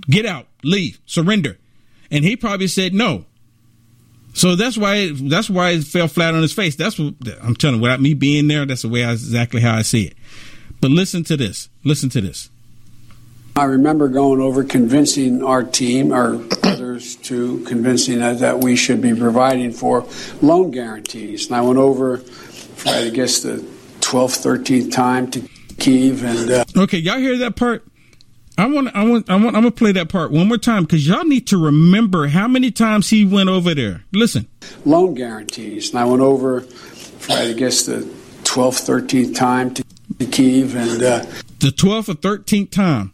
[0.10, 0.47] Get out.
[0.63, 0.99] Leave.
[1.06, 1.58] Surrender.
[2.10, 3.25] And he probably said no.
[4.34, 6.75] So that's why that's why it fell flat on his face.
[6.75, 9.75] That's what I'm telling you, without me being there, that's the way I, exactly how
[9.75, 10.13] I see it.
[10.80, 11.69] But listen to this.
[11.84, 12.49] Listen to this.
[13.56, 19.02] I remember going over convincing our team, or others, to convincing us that we should
[19.02, 20.06] be providing for
[20.42, 21.48] loan guarantees.
[21.48, 23.58] And I went over for, I guess, the
[24.00, 25.42] 12th, 13th time to
[25.78, 26.24] Kiev.
[26.24, 27.86] And uh, okay, y'all hear that part?
[28.58, 31.08] I want, I want, I want, I'm gonna play that part one more time because
[31.08, 34.04] y'all need to remember how many times he went over there.
[34.12, 34.48] Listen,
[34.86, 38.02] loan guarantees, and I went over for, I guess, the
[38.44, 39.84] 12th, 13th time to
[40.26, 41.26] Kiev, and uh,
[41.60, 43.14] the 12th or 13th time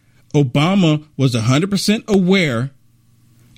[0.33, 2.71] Obama was 100% aware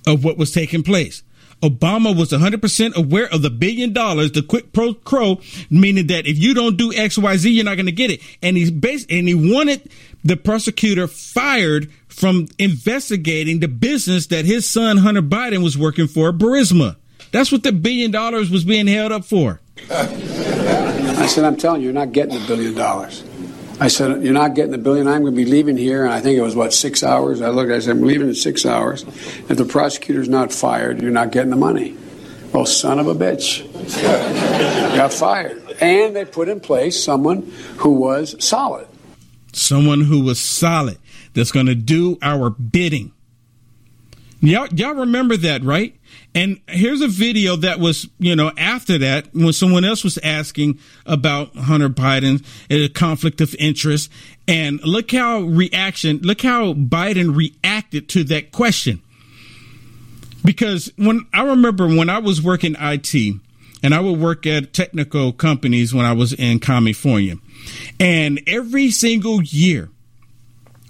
[0.07, 1.23] of what was taking place.
[1.61, 6.37] Obama was 100% aware of the billion dollars, the quick pro quo, meaning that if
[6.37, 8.21] you don't do X, Y, Z, you're not going to get it.
[8.41, 9.89] And he's based, and he wanted
[10.25, 16.33] the prosecutor fired from investigating the business that his son Hunter Biden was working for,
[16.33, 16.97] Burisma.
[17.31, 19.61] That's what the billion dollars was being held up for.
[19.89, 23.23] I said, I'm telling you, you're not getting the billion dollars.
[23.79, 25.07] I said, You're not getting the billion.
[25.07, 26.03] I'm going to be leaving here.
[26.03, 27.41] And I think it was, what, six hours?
[27.41, 29.03] I looked, I said, I'm leaving in six hours.
[29.03, 31.97] If the prosecutor's not fired, you're not getting the money.
[32.53, 33.65] Well, son of a bitch.
[34.95, 35.59] Got fired.
[35.81, 38.87] And they put in place someone who was solid.
[39.53, 40.97] Someone who was solid,
[41.33, 43.11] that's going to do our bidding.
[44.41, 45.95] Y'all, y'all remember that, right?
[46.35, 50.79] And here's a video that was, you know, after that, when someone else was asking
[51.05, 54.11] about Hunter Biden, a conflict of interest.
[54.47, 59.01] And look how reaction, look how Biden reacted to that question.
[60.43, 63.13] Because when I remember when I was working IT
[63.83, 67.35] and I would work at technical companies when I was in California,
[67.99, 69.89] and every single year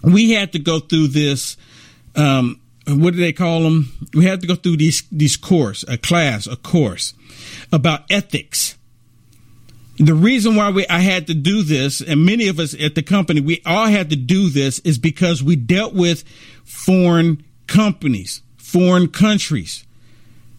[0.04, 1.58] we had to go through this
[2.16, 3.92] um, Uh, what do they call them?
[4.14, 7.14] We had to go through these these course, a class, a course
[7.72, 8.78] about ethics.
[9.98, 13.04] The reason why we I had to do this, and many of us at the
[13.04, 16.24] company, we all had to do this, is because we dealt with
[16.64, 19.86] foreign companies, foreign countries.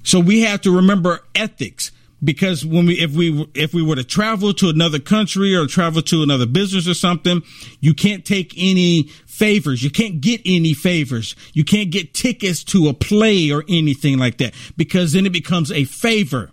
[0.02, 1.90] So we have to remember ethics
[2.24, 6.02] because when we if we if we were to travel to another country or travel
[6.02, 7.42] to another business or something
[7.80, 9.82] you can't take any favors.
[9.82, 11.34] You can't get any favors.
[11.52, 15.70] You can't get tickets to a play or anything like that because then it becomes
[15.70, 16.50] a favor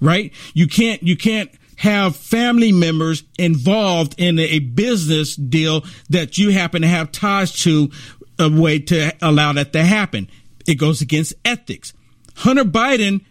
[0.00, 0.32] right?
[0.54, 6.82] You can't you can't have family members involved in a business deal that you happen
[6.82, 7.90] to have ties to
[8.38, 10.28] a way to allow that to happen.
[10.66, 11.92] It goes against ethics.
[12.36, 13.24] Hunter biden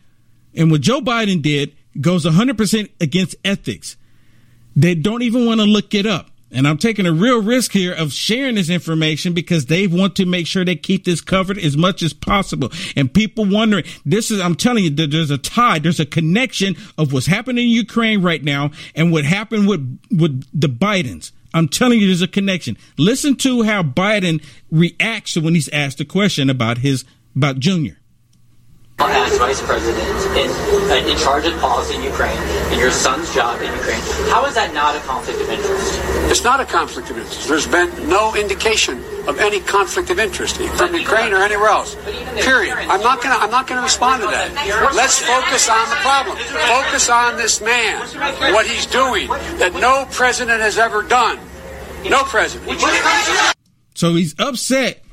[0.56, 3.98] and what Joe Biden did goes 100% against ethics.
[4.76, 6.30] They don't even want to look it up.
[6.52, 10.26] And I'm taking a real risk here of sharing this information because they want to
[10.26, 12.72] make sure they keep this covered as much as possible.
[12.96, 17.12] And people wondering, this is, I'm telling you, there's a tie, there's a connection of
[17.12, 21.32] what's happening in Ukraine right now and what happened with, with the Bidens.
[21.54, 22.78] I'm telling you, there's a connection.
[22.98, 27.98] Listen to how Biden reacts when he's asked a question about his, about Junior
[29.00, 30.50] as vice president in,
[30.90, 32.38] uh, in charge of policy in Ukraine
[32.72, 36.00] and your son's job in Ukraine, how is that not a conflict of interest?
[36.32, 37.48] It's not a conflict of interest.
[37.48, 41.96] There's been no indication of any conflict of interest from Ukraine or anywhere else.
[42.42, 42.74] Period.
[42.74, 43.28] I'm not to.
[43.28, 44.52] I'm not going to respond to that.
[44.94, 46.38] Let's focus on the problem.
[46.38, 48.02] Focus on this man,
[48.54, 49.28] what he's doing
[49.60, 51.40] that no president has ever done.
[52.10, 52.80] No president.
[53.96, 55.05] So he's upset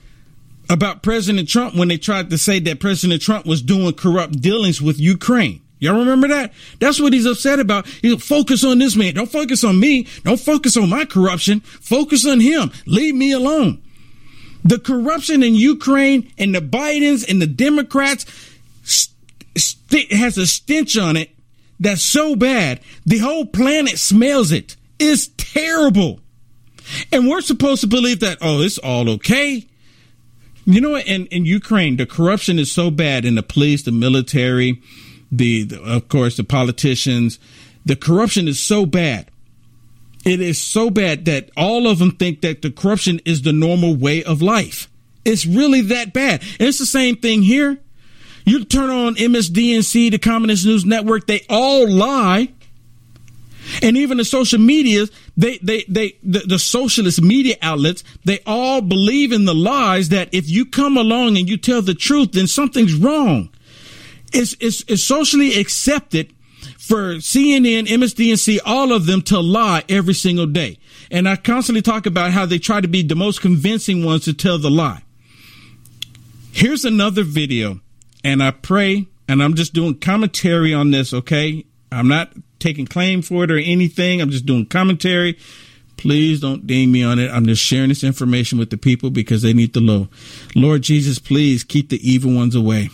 [0.72, 4.80] about President Trump when they tried to say that President Trump was doing corrupt dealings
[4.80, 5.60] with Ukraine.
[5.80, 6.52] Y'all remember that?
[6.78, 7.86] That's what he's upset about.
[7.86, 9.14] He'll focus on this man.
[9.14, 10.06] Don't focus on me.
[10.24, 11.60] Don't focus on my corruption.
[11.60, 12.72] Focus on him.
[12.86, 13.82] Leave me alone.
[14.64, 18.24] The corruption in Ukraine and the Bidens and the Democrats
[18.84, 21.30] st- has a stench on it
[21.80, 22.80] that's so bad.
[23.04, 24.76] The whole planet smells it.
[24.98, 26.20] It's terrible.
[27.10, 29.66] And we're supposed to believe that, oh, it's all okay.
[30.64, 31.06] You know what?
[31.06, 34.80] In, in Ukraine, the corruption is so bad in the police, the military,
[35.30, 37.38] the, the of course, the politicians.
[37.84, 39.28] The corruption is so bad.
[40.24, 43.96] It is so bad that all of them think that the corruption is the normal
[43.96, 44.88] way of life.
[45.24, 46.42] It's really that bad.
[46.60, 47.78] And it's the same thing here.
[48.44, 52.48] You turn on MSDNC, the Communist News Network, they all lie.
[53.82, 55.06] And even the social media,
[55.36, 60.28] they, they, they, the, the, socialist media outlets, they all believe in the lies that
[60.32, 63.48] if you come along and you tell the truth, then something's wrong.
[64.32, 66.32] It's, it's, it's socially accepted
[66.78, 70.78] for CNN, MSDNC, all of them to lie every single day.
[71.10, 74.34] And I constantly talk about how they try to be the most convincing ones to
[74.34, 75.02] tell the lie.
[76.52, 77.80] Here's another video,
[78.22, 81.64] and I pray, and I'm just doing commentary on this, okay?
[81.90, 82.32] I'm not
[82.62, 84.20] taking claim for it or anything.
[84.20, 85.38] I'm just doing commentary.
[85.96, 87.30] Please don't ding me on it.
[87.30, 90.08] I'm just sharing this information with the people because they need the know.
[90.54, 92.88] Lord Jesus, please keep the evil ones away.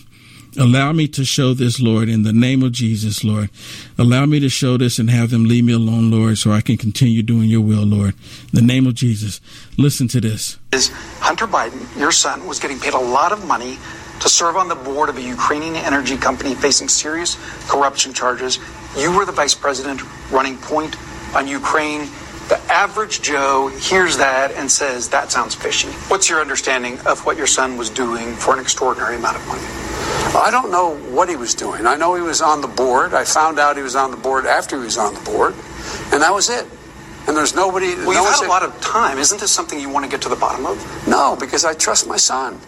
[0.59, 3.51] Allow me to show this, Lord, in the name of Jesus, Lord.
[3.97, 6.77] Allow me to show this and have them leave me alone, Lord, so I can
[6.77, 8.15] continue doing your will, Lord.
[8.53, 9.41] In the name of Jesus.
[9.77, 10.59] Listen to this.
[10.73, 10.89] Is
[11.21, 13.79] Hunter Biden, your son, was getting paid a lot of money
[14.21, 17.37] to serve on the board of a Ukrainian energy company facing serious
[17.69, 18.59] corruption charges.
[18.97, 20.97] You were the vice president running point
[21.35, 22.09] on Ukraine.
[22.49, 25.89] The average Joe hears that and says, that sounds fishy.
[26.09, 29.61] What's your understanding of what your son was doing for an extraordinary amount of money?
[30.35, 31.87] I don't know what he was doing.
[31.87, 33.13] I know he was on the board.
[33.15, 35.55] I found out he was on the board after he was on the board,
[36.13, 36.67] and that was it.
[37.27, 37.95] And there's nobody.
[37.95, 39.19] Well, no you've had a lot of time.
[39.19, 41.09] Isn't this something you want to get to the bottom of?
[41.09, 42.59] No, because I trust my son.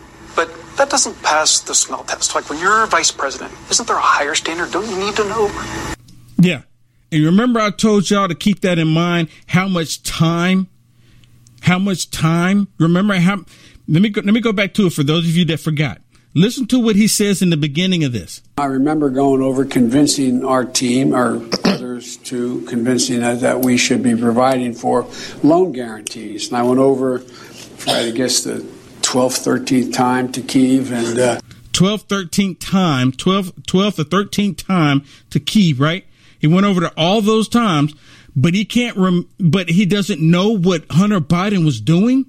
[0.40, 2.34] But that doesn't pass the smell test.
[2.34, 4.70] Like when you're vice president, isn't there a higher standard?
[4.70, 5.50] Don't you need to know?
[6.38, 6.62] Yeah.
[7.12, 9.28] And remember, I told y'all to keep that in mind.
[9.48, 10.68] How much time?
[11.60, 12.68] How much time?
[12.78, 13.44] Remember how?
[13.86, 16.00] Let me go, let me go back to it for those of you that forgot.
[16.32, 18.40] Listen to what he says in the beginning of this.
[18.56, 24.02] I remember going over convincing our team, or others, to convincing us that we should
[24.02, 25.06] be providing for
[25.42, 26.48] loan guarantees.
[26.48, 28.66] And I went over, for, I guess, the
[29.10, 31.18] 12th, 13th time to Kiev and.
[31.18, 31.40] Uh,
[31.72, 36.04] 12th, 13th time, 12th, 12th or 13th time to Kiev, right?
[36.38, 37.94] He went over to all those times,
[38.36, 42.26] but he can't, rem- but he doesn't know what Hunter Biden was doing.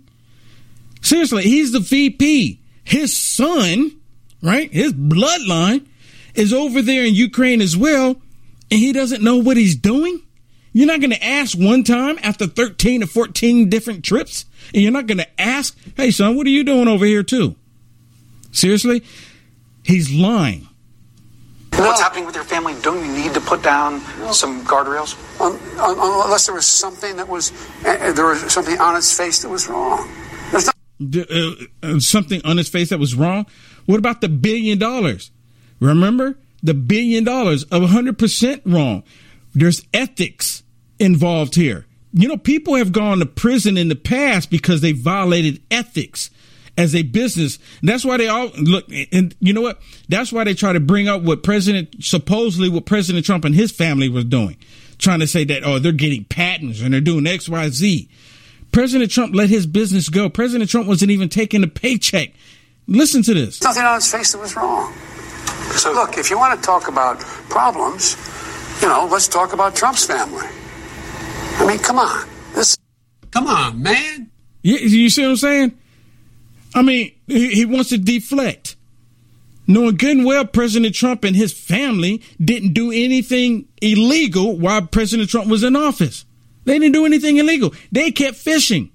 [1.01, 3.91] Seriously, he's the VP his son,
[4.41, 5.85] right, his bloodline
[6.35, 8.09] is over there in Ukraine as well,
[8.69, 10.21] and he doesn't know what he's doing?
[10.73, 14.91] You're not going to ask one time after 13 or 14 different trips, and you're
[14.91, 17.55] not going to ask, hey, son, what are you doing over here, too?
[18.51, 19.03] Seriously?
[19.83, 20.67] He's lying.
[21.73, 22.75] What's happening with your family?
[22.81, 24.01] Don't you need to put down
[24.33, 25.15] some guardrails?
[25.41, 27.51] Um, unless there was something that was,
[27.85, 30.09] uh, there was something on his face that was wrong.
[30.53, 33.45] Uh, uh, something on his face that was wrong?
[33.87, 35.31] What about the billion dollars?
[35.79, 39.03] Remember the billion dollars of 100% wrong.
[39.53, 40.63] There's ethics
[40.99, 41.85] involved here.
[42.13, 46.29] You know, people have gone to prison in the past because they violated ethics
[46.77, 47.57] as a business.
[47.79, 49.79] And that's why they all look, and you know what?
[50.09, 53.71] That's why they try to bring up what President, supposedly what President Trump and his
[53.71, 54.57] family was doing,
[54.97, 58.09] trying to say that, oh, they're getting patents and they're doing X, Y, Z.
[58.71, 60.29] President Trump let his business go.
[60.29, 62.31] President Trump wasn't even taking a paycheck.
[62.87, 63.61] Listen to this.
[63.61, 64.93] Nothing on his face that was wrong.
[65.75, 68.15] So look, if you want to talk about problems,
[68.81, 70.47] you know, let's talk about Trump's family.
[71.57, 72.27] I mean, come on.
[72.53, 72.77] This
[73.31, 74.29] Come on, man.
[74.63, 75.77] You, you see what I'm saying?
[76.73, 78.75] I mean, he, he wants to deflect.
[79.67, 85.29] Knowing good and well President Trump and his family didn't do anything illegal while President
[85.29, 86.25] Trump was in office.
[86.65, 87.73] They didn't do anything illegal.
[87.91, 88.91] They kept fishing.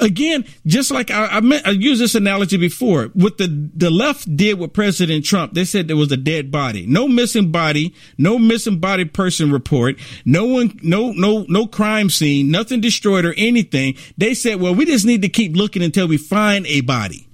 [0.00, 4.36] Again, just like I, I, meant, I used this analogy before, what the, the left
[4.36, 6.86] did with President Trump, they said there was a dead body.
[6.86, 12.50] No missing body, no missing body person report, no one, no, no, no crime scene,
[12.50, 13.96] nothing destroyed or anything.
[14.16, 17.26] They said, well, we just need to keep looking until we find a body.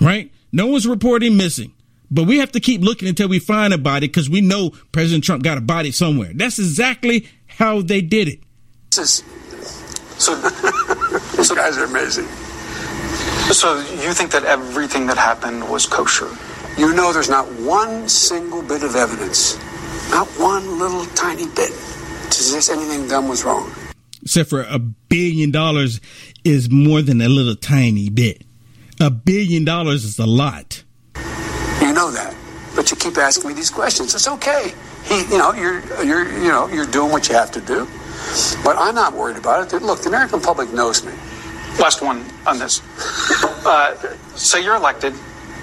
[0.00, 0.32] Right?
[0.52, 1.72] No one's reporting missing.
[2.10, 5.22] But we have to keep looking until we find a body because we know President
[5.22, 6.32] Trump got a body somewhere.
[6.34, 8.40] That's exactly how they did it.
[10.18, 10.34] So
[11.40, 12.26] these guys are amazing.
[13.52, 16.28] So you think that everything that happened was kosher?
[16.76, 19.56] You know there's not one single bit of evidence,
[20.10, 23.72] not one little tiny bit, to suggest anything done was wrong.
[24.22, 26.00] Except for a billion dollars
[26.44, 28.42] is more than a little tiny bit.
[29.00, 30.84] A billion dollars is a lot.
[31.80, 32.36] You know that,
[32.76, 34.14] but you keep asking me these questions.
[34.14, 34.74] It's okay.
[35.04, 37.88] He, you know, you're you're you know you're doing what you have to do,
[38.62, 39.82] but I'm not worried about it.
[39.82, 41.12] Look, the American public knows me.
[41.80, 42.82] Last one on this.
[43.64, 43.96] Uh,
[44.36, 45.14] say you're elected,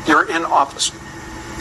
[0.07, 0.89] you're in office.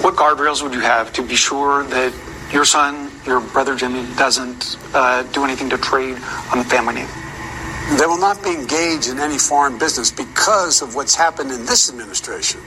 [0.02, 2.14] What guardrails would you have to be sure that
[2.50, 6.16] your son, your brother Jimmy, doesn't uh, do anything to trade
[6.52, 7.08] on the family name?
[7.98, 11.90] They will not be engaged in any foreign business because of what's happened in this
[11.90, 12.60] administration.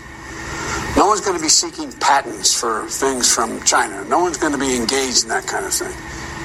[0.95, 4.05] No one's going to be seeking patents for things from China.
[4.05, 5.91] No one's going to be engaged in that kind of thing.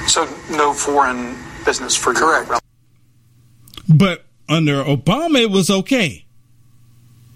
[0.09, 1.37] So no foreign
[1.67, 2.51] business for correct.
[3.89, 6.25] But under Obama, it was okay,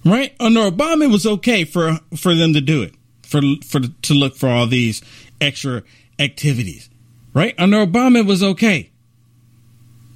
[0.05, 0.35] right?
[0.41, 4.37] Under Obama, it was okay for for them to do it, for for to look
[4.37, 5.03] for all these
[5.41, 5.83] extra
[6.19, 6.89] activities,
[7.35, 7.55] right?
[7.59, 8.91] Under Obama, it was okay,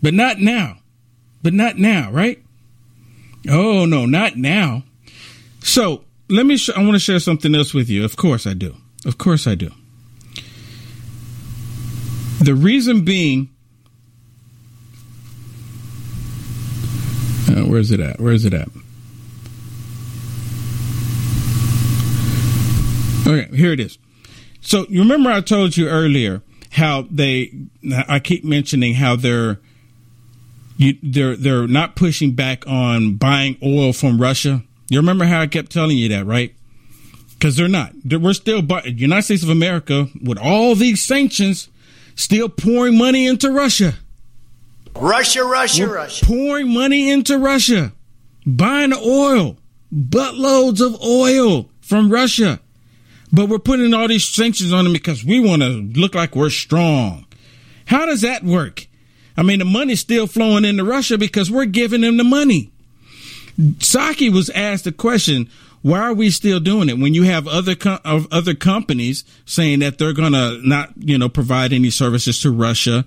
[0.03, 0.79] but not now,
[1.43, 2.43] but not now, right?
[3.49, 4.85] Oh no, not now.
[5.61, 6.57] So let me.
[6.57, 8.05] Sh- I want to share something else with you.
[8.05, 8.77] Of course, I do.
[9.05, 9.71] Of course, I do.
[12.41, 13.51] The reason being
[17.53, 18.19] Uh, where's it at?
[18.19, 18.69] Where's it at?
[23.27, 23.99] Okay, here it is.
[24.61, 27.53] So you remember I told you earlier how they
[28.09, 29.61] I keep mentioning how they're
[30.77, 34.63] you, they're they're not pushing back on buying oil from Russia.
[34.89, 36.55] You remember how I kept telling you that, right?
[37.35, 37.93] Because they're not.
[38.05, 41.69] They're, we're still, but United States of America, with all these sanctions,
[42.15, 43.95] still pouring money into Russia.
[44.97, 46.25] Russia, Russia, We're Russia.
[46.27, 47.93] pouring money into Russia,
[48.47, 49.57] buying oil,
[49.93, 52.61] buttloads of oil from Russia.
[53.33, 55.69] But we're putting all these sanctions on them because we want to
[55.99, 57.27] look like we're strong.
[57.87, 58.87] How does that work?
[59.37, 62.71] I mean, the money's still flowing into Russia because we're giving them the money.
[63.59, 65.49] Psaki was asked the question,
[65.81, 69.99] why are we still doing it when you have other com- other companies saying that
[69.99, 73.05] they're going to not, you know, provide any services to Russia?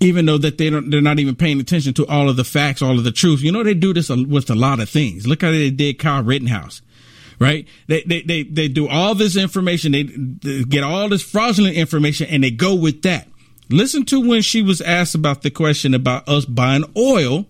[0.00, 2.82] Even though that they don't, they're not even paying attention to all of the facts,
[2.82, 3.40] all of the truth.
[3.40, 5.26] You know, they do this with a lot of things.
[5.26, 6.82] Look how they did Kyle Rittenhouse,
[7.38, 7.66] right?
[7.88, 9.92] They, they, they, they do all this information.
[9.92, 13.28] They, they get all this fraudulent information and they go with that.
[13.70, 17.46] Listen to when she was asked about the question about us buying oil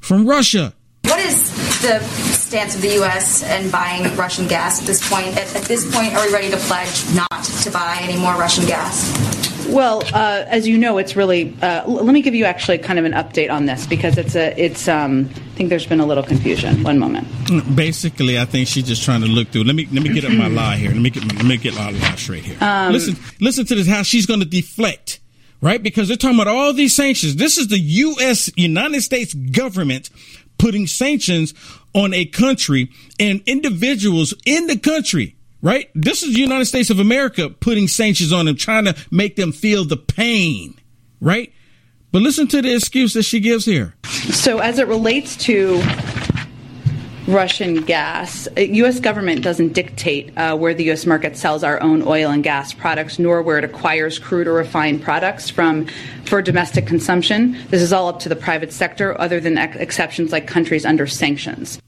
[0.00, 0.74] from Russia.
[1.04, 1.50] What is
[1.82, 3.42] the stance of the U.S.
[3.44, 5.28] and buying Russian gas at this point?
[5.28, 8.66] At, at this point, are we ready to pledge not to buy any more Russian
[8.66, 9.55] gas?
[9.68, 11.56] Well, uh, as you know, it's really.
[11.62, 14.58] Uh, let me give you actually kind of an update on this because it's a.
[14.60, 14.88] It's.
[14.88, 16.82] Um, I think there's been a little confusion.
[16.82, 17.26] One moment.
[17.74, 19.64] Basically, I think she's just trying to look through.
[19.64, 20.90] Let me let me get up my lie here.
[20.90, 22.58] Let me get let me get my lie straight here.
[22.60, 23.88] Um, listen, listen to this.
[23.88, 25.20] How she's going to deflect,
[25.60, 25.82] right?
[25.82, 27.36] Because they're talking about all these sanctions.
[27.36, 28.50] This is the U.S.
[28.56, 30.10] United States government
[30.58, 31.54] putting sanctions
[31.94, 35.35] on a country and individuals in the country
[35.66, 35.90] right?
[35.96, 39.50] This is the United States of America putting sanctions on them, trying to make them
[39.50, 40.78] feel the pain,
[41.20, 41.52] right?
[42.12, 43.96] But listen to the excuse that she gives here.
[44.04, 45.82] So, as it relates to
[47.26, 49.00] Russian gas, U.S.
[49.00, 51.04] government doesn't dictate uh, where the U.S.
[51.04, 55.02] market sells our own oil and gas products, nor where it acquires crude or refined
[55.02, 55.88] products from
[56.26, 57.58] for domestic consumption.
[57.70, 61.08] This is all up to the private sector, other than ex- exceptions like countries under
[61.08, 61.80] sanctions.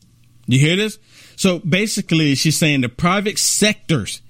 [0.49, 0.99] You hear this?
[1.39, 4.23] So basically, she's saying the private sectors,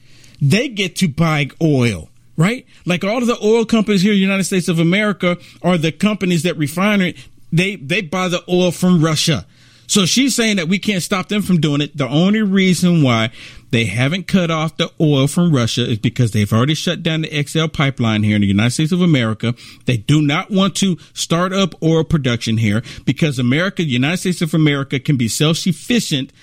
[0.42, 2.66] they get to buy oil, right?
[2.84, 5.90] Like all of the oil companies here in the United States of America are the
[5.90, 7.16] companies that refine it.
[7.50, 9.46] They, they buy the oil from Russia.
[9.86, 11.96] So she's saying that we can't stop them from doing it.
[11.96, 13.30] The only reason why
[13.70, 17.42] they haven't cut off the oil from Russia is because they've already shut down the
[17.42, 19.54] XL pipeline here in the United States of America.
[19.86, 24.42] They do not want to start up oil production here because America, the United States
[24.42, 26.34] of America can be self-sufficient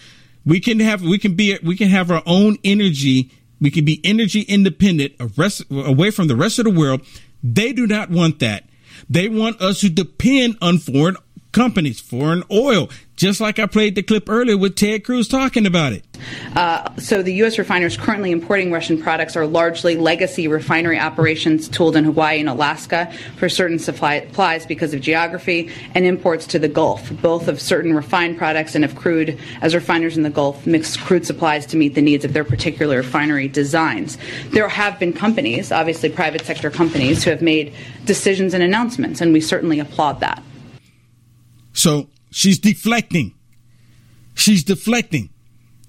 [0.45, 3.31] we can have we can be we can have our own energy.
[3.59, 5.13] We can be energy independent,
[5.71, 7.01] away from the rest of the world.
[7.41, 8.65] They do not want that.
[9.09, 11.15] They want us to depend on foreign
[11.55, 15.93] companies, foreign oil, just like I played the clip earlier with Ted Cruz talking about
[15.93, 16.03] it.
[16.53, 17.57] Uh, so the U.S.
[17.57, 23.09] refiners currently importing Russian products are largely legacy refinery operations tooled in Hawaii and Alaska
[23.37, 28.37] for certain supplies because of geography, and imports to the Gulf, both of certain refined
[28.37, 32.01] products and of crude, as refiners in the Gulf mix crude supplies to meet the
[32.01, 34.17] needs of their particular refinery designs.
[34.49, 39.31] There have been companies, obviously private sector companies, who have made decisions and announcements, and
[39.31, 40.43] we certainly applaud that.
[41.75, 43.35] So she's deflecting.
[44.33, 45.29] She's deflecting.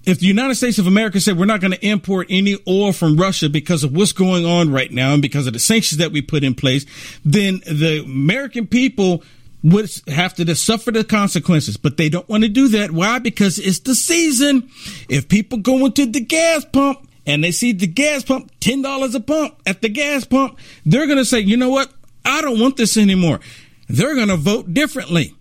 [0.05, 3.17] If the United States of America said we're not going to import any oil from
[3.17, 6.23] Russia because of what's going on right now and because of the sanctions that we
[6.23, 6.87] put in place,
[7.25, 9.25] then the American people
[9.65, 11.77] would have to suffer the consequences.
[11.77, 12.93] But they don't want to do that.
[12.93, 13.19] Why?
[13.19, 14.71] Because it's the season.
[15.09, 19.21] If people go into the gas pump and they see the gas pump, $10 a
[19.21, 21.93] pump at the gas pump, they're going to say, you know what?
[22.25, 23.41] I don't want this anymore.
[23.89, 25.35] They're going to vote differently.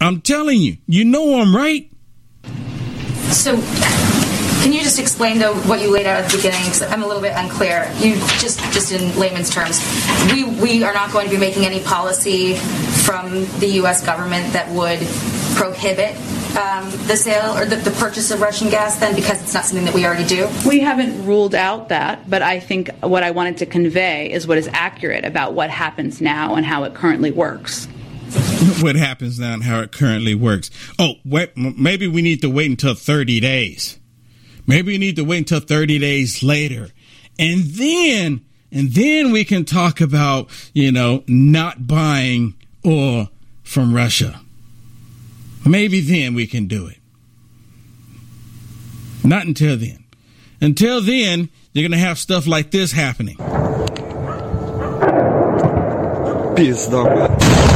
[0.00, 1.90] I'm telling you, you know I'm right.
[3.32, 3.56] So,
[4.62, 6.62] can you just explain though what you laid out at the beginning?
[6.62, 7.90] Because I'm a little bit unclear.
[7.98, 9.80] You just just in layman's terms,
[10.32, 14.04] we we are not going to be making any policy from the U.S.
[14.04, 15.00] government that would
[15.56, 16.14] prohibit
[16.56, 19.84] um, the sale or the, the, purchase of Russian gas then because it's not something
[19.84, 20.48] that we already do?
[20.66, 24.56] We haven't ruled out that, but I think what I wanted to convey is what
[24.58, 27.88] is accurate about what happens now and how it currently works.
[28.80, 30.70] what happens now and how it currently works.
[30.98, 33.98] Oh, wait, maybe we need to wait until 30 days.
[34.66, 36.90] Maybe we need to wait until 30 days later.
[37.38, 42.54] And then, and then we can talk about, you know, not buying
[42.84, 43.28] oil
[43.62, 44.40] from Russia.
[45.64, 46.98] Maybe then we can do it.
[49.24, 50.04] Not until then.
[50.60, 53.36] Until then, you're going to have stuff like this happening.
[56.56, 57.67] Peace, dog.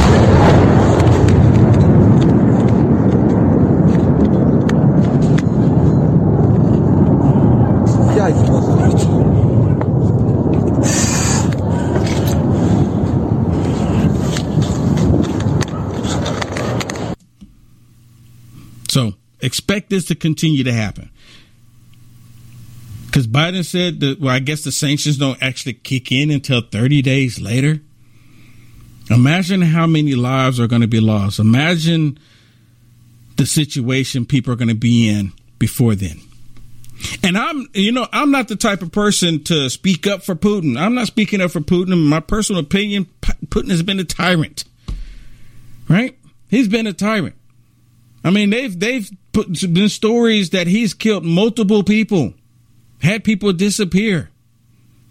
[18.93, 21.09] So expect this to continue to happen.
[23.07, 27.01] Because Biden said that, well, I guess the sanctions don't actually kick in until 30
[27.01, 27.81] days later.
[29.09, 31.39] Imagine how many lives are going to be lost.
[31.39, 32.17] Imagine
[33.37, 36.19] the situation people are going to be in before then.
[37.21, 40.79] And I'm, you know, I'm not the type of person to speak up for Putin.
[40.79, 41.93] I'm not speaking up for Putin.
[41.93, 44.63] In my personal opinion, Putin has been a tyrant,
[45.89, 46.17] right?
[46.49, 47.35] He's been a tyrant.
[48.23, 52.33] I mean, they've they've put been stories that he's killed multiple people,
[53.01, 54.29] had people disappear.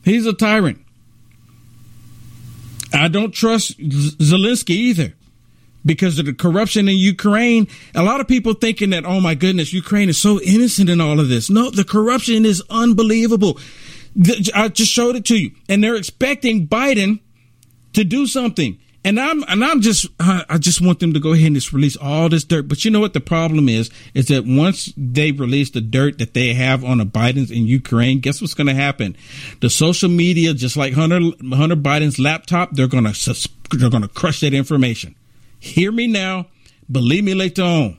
[0.05, 0.82] He's a tyrant.
[2.93, 5.15] I don't trust Zelensky either
[5.85, 7.69] because of the corruption in Ukraine.
[7.95, 11.19] A lot of people thinking that, oh my goodness, Ukraine is so innocent in all
[11.19, 11.51] of this.
[11.51, 13.59] No, the corruption is unbelievable.
[14.55, 15.53] I just showed it to you.
[15.69, 17.21] And they're expecting Biden
[17.95, 18.79] to do something.
[19.05, 21.97] And I'm and I'm just I just want them to go ahead and just release
[21.97, 22.69] all this dirt.
[22.69, 23.91] But you know what the problem is?
[24.15, 28.21] Is that once they release the dirt that they have on the Bidens in Ukraine,
[28.21, 29.17] guess what's going to happen?
[29.61, 31.21] The social media, just like Hunter
[31.53, 35.17] Hunter Biden's laptop, they're going to they're going to crush that information.
[35.59, 36.47] Hear me now,
[36.91, 37.99] believe me later on.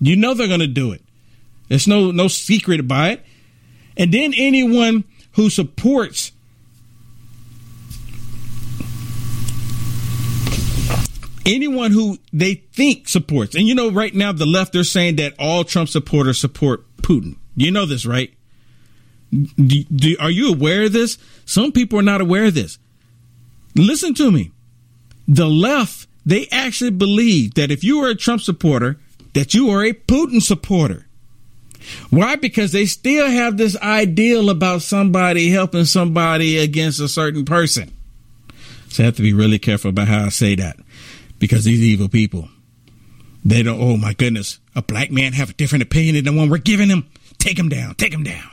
[0.00, 1.02] You know they're going to do it.
[1.68, 3.26] There's no no secret about it.
[3.96, 6.31] And then anyone who supports
[11.46, 15.34] anyone who they think supports, and you know, right now the left they're saying that
[15.38, 17.36] all Trump supporters support Putin.
[17.56, 18.32] You know this, right?
[19.30, 21.18] Do, do, are you aware of this?
[21.44, 22.78] Some people are not aware of this.
[23.74, 24.50] Listen to me.
[25.26, 28.98] The left they actually believe that if you are a Trump supporter,
[29.34, 31.06] that you are a Putin supporter.
[32.10, 32.36] Why?
[32.36, 37.90] Because they still have this ideal about somebody helping somebody against a certain person.
[38.88, 40.76] So I have to be really careful about how I say that
[41.42, 42.48] because these evil people,
[43.44, 46.48] they don't, oh my goodness, a black man have a different opinion than the one
[46.48, 47.10] we're giving him.
[47.38, 48.48] Take him down, take him down.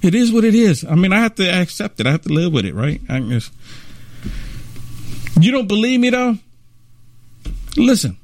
[0.00, 0.86] It is what it is.
[0.86, 2.06] I mean, I have to accept it.
[2.06, 2.98] I have to live with it, right?
[3.10, 3.52] I just,
[5.38, 6.38] you don't believe me though?
[7.76, 8.16] Listen.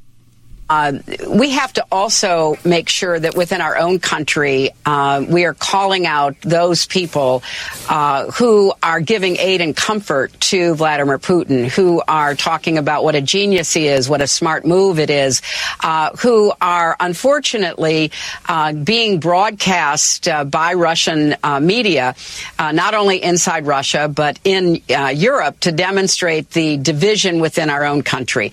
[0.71, 0.93] Uh,
[1.29, 6.07] we have to also make sure that within our own country, uh, we are calling
[6.07, 7.43] out those people
[7.89, 13.17] uh, who are giving aid and comfort to Vladimir Putin, who are talking about what
[13.17, 15.43] a genius he is, what a smart move it is,
[15.83, 18.13] uh, who are unfortunately
[18.49, 22.15] uh, being broadcast uh, by Russian media,
[22.61, 28.53] not only inside Russia, but in Europe to demonstrate the division within our own country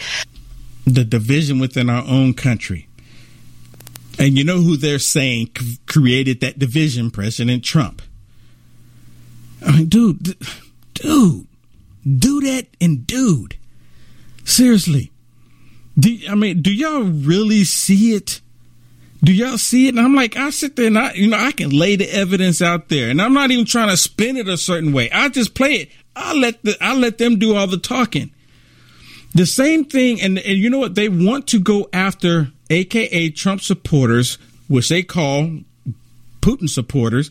[0.87, 2.87] the division within our own country.
[4.17, 5.51] And you know who they're saying
[5.85, 7.11] created that division?
[7.11, 8.01] President Trump.
[9.65, 10.35] I mean, dude,
[10.93, 11.47] dude,
[12.03, 13.57] do that and dude.
[14.43, 15.11] Seriously.
[15.99, 18.41] Do, I mean, do y'all really see it?
[19.23, 19.89] Do y'all see it?
[19.89, 22.61] And I'm like, I sit there and I, you know, I can lay the evidence
[22.61, 25.09] out there, and I'm not even trying to spin it a certain way.
[25.11, 25.89] I just play it.
[26.15, 28.31] I let the, I let them do all the talking.
[29.37, 30.95] The same thing, and, and you know what?
[30.95, 35.59] They want to go after aka Trump supporters, which they call
[36.41, 37.29] Putin supporters,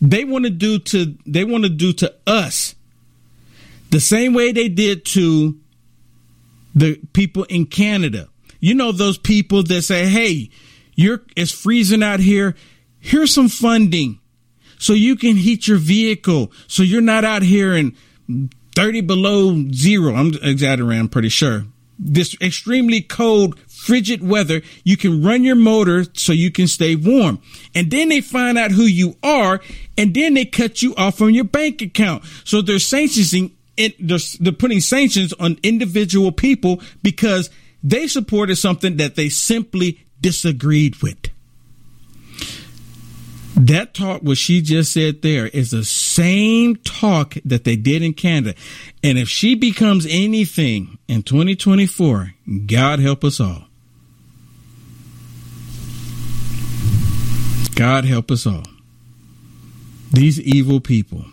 [0.00, 2.74] they want to do to they want to do to us
[3.90, 5.58] the same way they did to
[6.74, 8.30] the people in Canada.
[8.60, 10.48] You know those people that say, "Hey,
[10.94, 12.56] you're it's freezing out here.
[13.00, 14.18] Here's some funding
[14.78, 17.94] so you can heat your vehicle so you're not out here in
[18.74, 20.14] 30 below zero.
[20.14, 21.64] I'm exaggerating, I'm pretty sure.
[21.98, 27.40] This extremely cold, frigid weather, you can run your motor so you can stay warm.
[27.74, 29.60] And then they find out who you are,
[29.96, 32.24] and then they cut you off from your bank account.
[32.44, 37.50] So they're sanctioning, they're, they're putting sanctions on individual people because
[37.82, 41.33] they supported something that they simply disagreed with.
[43.56, 48.12] That talk, what she just said there, is the same talk that they did in
[48.12, 48.58] Canada.
[49.02, 52.34] And if she becomes anything in 2024,
[52.66, 53.64] God help us all.
[57.76, 58.64] God help us all.
[60.12, 61.24] These evil people.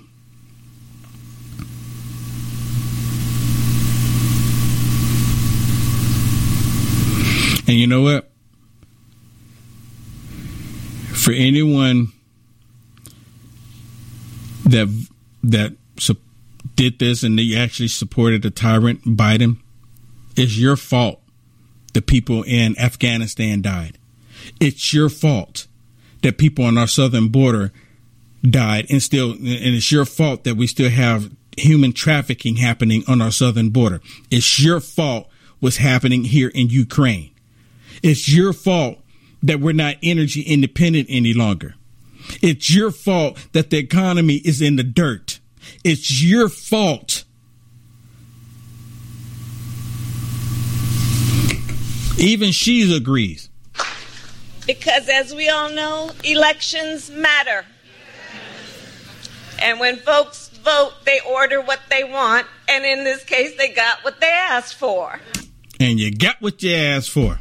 [7.67, 8.30] And you know what?
[11.31, 12.11] For anyone
[14.65, 15.07] that
[15.43, 16.17] that su-
[16.75, 19.57] did this and they actually supported the tyrant Biden,
[20.35, 21.21] it's your fault.
[21.93, 23.97] The people in Afghanistan died.
[24.59, 25.67] It's your fault
[26.21, 27.71] that people on our southern border
[28.43, 33.21] died, and still, and it's your fault that we still have human trafficking happening on
[33.21, 34.01] our southern border.
[34.29, 35.29] It's your fault
[35.61, 37.31] what's happening here in Ukraine.
[38.03, 39.00] It's your fault
[39.43, 41.75] that we're not energy independent any longer.
[42.41, 45.39] It's your fault that the economy is in the dirt.
[45.83, 47.23] It's your fault.
[52.17, 53.49] Even she agrees.
[54.67, 57.65] Because as we all know, elections matter.
[59.61, 62.47] And when folks vote, they order what they want.
[62.69, 65.19] And in this case, they got what they asked for.
[65.79, 67.39] And you got what you asked for.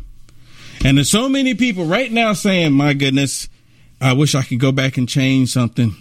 [0.82, 3.48] And there's so many people right now saying, my goodness,
[4.00, 5.94] I wish I could go back and change something.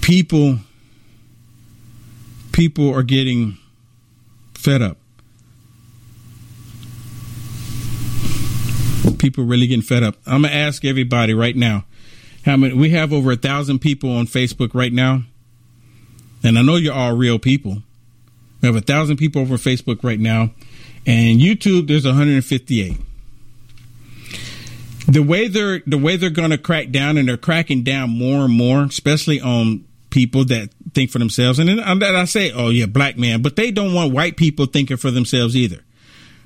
[0.00, 0.58] People
[2.52, 3.56] people are getting
[4.54, 4.96] fed up.
[9.18, 10.16] People really getting fed up.
[10.26, 11.84] I'm gonna ask everybody right now
[12.48, 15.20] how many we have over a thousand people on Facebook right now.
[16.42, 17.82] And I know you're all real people.
[18.62, 20.50] We have a thousand people over Facebook right now.
[21.06, 22.96] And YouTube, there's 158.
[25.08, 28.52] The way they're the way they're gonna crack down and they're cracking down more and
[28.52, 31.58] more, especially on people that think for themselves.
[31.58, 34.96] And then I say, oh yeah, black man, but they don't want white people thinking
[34.96, 35.82] for themselves either.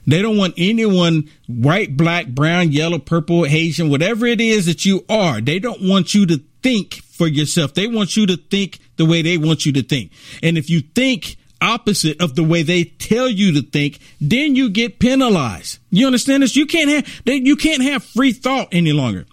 [0.06, 5.04] They don't want anyone white, black, brown, yellow, purple, Asian, whatever it is that you
[5.08, 5.40] are.
[5.40, 7.74] They don't want you to think for yourself.
[7.74, 10.12] They want you to think the way they want you to think.
[10.42, 14.70] And if you think opposite of the way they tell you to think, then you
[14.70, 15.78] get penalized.
[15.90, 16.56] You understand this?
[16.56, 19.26] You can't have, you can't have free thought any longer.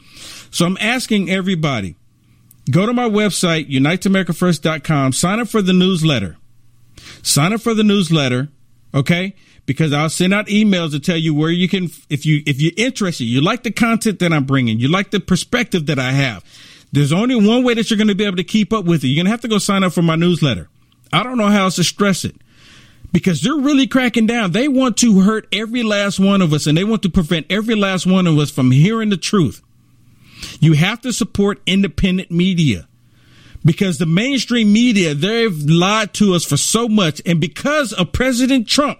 [0.51, 1.95] So I'm asking everybody,
[2.70, 6.38] go to my website, uniteamericafirst.com, sign up for the newsletter.
[7.24, 8.49] Sign up for the newsletter.
[8.93, 9.36] Okay
[9.70, 12.72] because I'll send out emails to tell you where you can, if you, if you're
[12.76, 16.43] interested, you like the content that I'm bringing, you like the perspective that I have.
[16.91, 19.09] There's only one way that you're going to be able to keep up with it.
[19.09, 20.70] You're going to have to go sign up for my newsletter.
[21.13, 22.36] I don't know how else to stress it
[23.11, 24.53] because they're really cracking down.
[24.53, 27.76] They want to hurt every last one of us and they want to prevent every
[27.76, 29.61] last one of us from hearing the truth.
[30.59, 32.88] You have to support independent media
[33.63, 37.22] because the mainstream media, they've lied to us for so much.
[37.24, 38.97] And because of President Trump,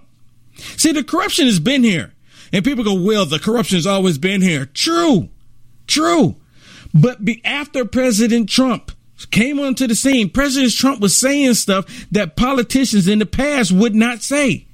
[0.78, 2.14] See, the corruption has been here.
[2.51, 4.66] And people go, well, the corruption has always been here.
[4.66, 5.30] True.
[5.88, 6.36] True.
[6.93, 8.91] But be, after President Trump
[9.32, 13.95] came onto the scene, President Trump was saying stuff that politicians in the past would
[13.95, 14.66] not say.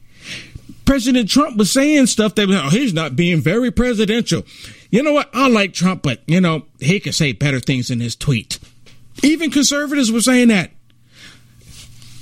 [0.86, 4.44] President Trump was saying stuff that oh, he's not being very presidential.
[4.92, 5.30] You know what?
[5.34, 8.60] I like Trump, but you know, he could say better things in his tweet.
[9.24, 10.72] Even conservatives were saying that.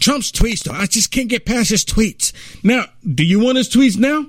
[0.04, 0.74] Trump's tweets, though.
[0.74, 2.34] I just can't get past his tweets.
[2.62, 4.26] Now, do you want his tweets now?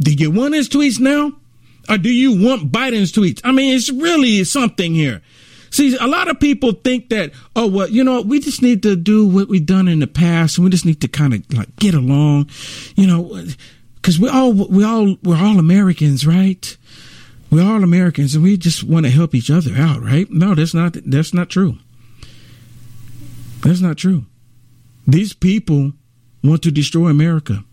[0.00, 1.34] Do you want his tweets now?
[1.88, 3.40] Or do you want Biden's tweets?
[3.44, 5.22] I mean, it's really something here.
[5.70, 8.96] See, a lot of people think that, oh, well, you know, we just need to
[8.96, 11.76] do what we've done in the past and we just need to kind of like
[11.76, 12.50] get along,
[12.96, 13.40] you know,
[13.94, 16.76] because we all, we all, we're all Americans, right?
[17.52, 20.28] We're all Americans and we just want to help each other out, right?
[20.28, 21.76] No, that's not, that's not true.
[23.60, 24.24] That's not true.
[25.08, 25.94] These people
[26.44, 27.64] want to destroy America.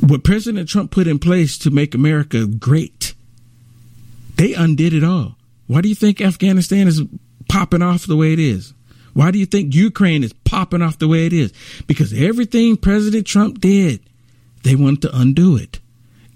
[0.00, 3.12] What President Trump put in place to make America great,
[4.36, 5.36] they undid it all.
[5.66, 7.02] Why do you think Afghanistan is
[7.50, 8.72] popping off the way it is?
[9.12, 11.52] Why do you think Ukraine is popping off the way it is?
[11.86, 14.00] Because everything President Trump did,
[14.62, 15.80] they want to undo it.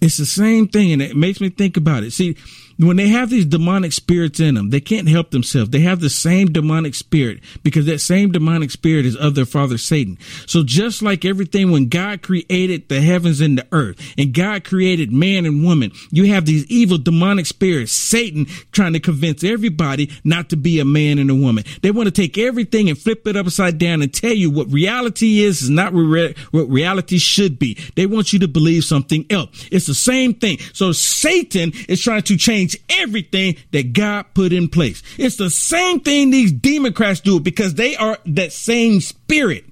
[0.03, 2.13] It's the same thing, and it makes me think about it.
[2.13, 2.37] See,
[2.79, 5.71] when they have these demonic spirits in them, they can't help themselves.
[5.71, 9.79] They have the same demonic spirit because that same demonic spirit is of their father
[9.79, 10.17] Satan.
[10.47, 15.13] So just like everything when God created the heavens and the earth and God created
[15.13, 20.49] man and woman, you have these evil demonic spirits, Satan trying to convince everybody not
[20.51, 21.65] to be a man and a woman.
[21.83, 25.41] They want to take everything and flip it upside down and tell you what reality
[25.41, 27.77] is is not what reality should be.
[27.97, 29.69] They want you to believe something else.
[29.73, 30.59] It's the same thing.
[30.73, 35.03] So Satan is trying to change change everything that God put in place.
[35.19, 39.65] It's the same thing these Democrats do because they are that same spirit.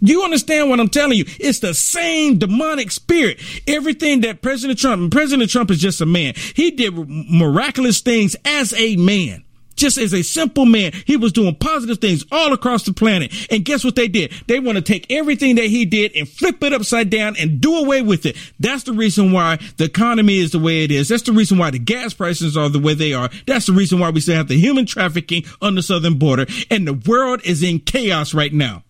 [0.00, 1.24] You understand what I'm telling you?
[1.40, 3.40] It's the same demonic spirit.
[3.66, 6.34] Everything that President Trump, and President Trump is just a man.
[6.54, 9.43] He did miraculous things as a man.
[9.76, 13.32] Just as a simple man, he was doing positive things all across the planet.
[13.50, 14.32] And guess what they did?
[14.46, 17.76] They want to take everything that he did and flip it upside down and do
[17.76, 18.36] away with it.
[18.60, 21.08] That's the reason why the economy is the way it is.
[21.08, 23.30] That's the reason why the gas prices are the way they are.
[23.46, 26.46] That's the reason why we still have the human trafficking on the southern border.
[26.70, 28.84] And the world is in chaos right now.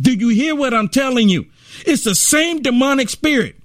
[0.00, 1.46] Do you hear what I'm telling you?
[1.86, 3.56] It's the same demonic spirit.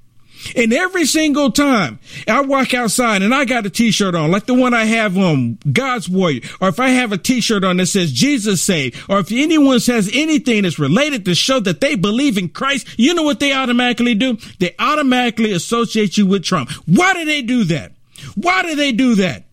[0.56, 4.54] And every single time I walk outside and I got a t-shirt on, like the
[4.54, 8.12] one I have on God's Warrior, or if I have a t-shirt on that says
[8.12, 12.50] Jesus saved, or if anyone says anything that's related to show that they believe in
[12.50, 14.38] Christ, you know what they automatically do?
[14.60, 16.70] They automatically associate you with Trump.
[16.86, 17.92] Why do they do that?
[18.36, 19.44] Why do they do that?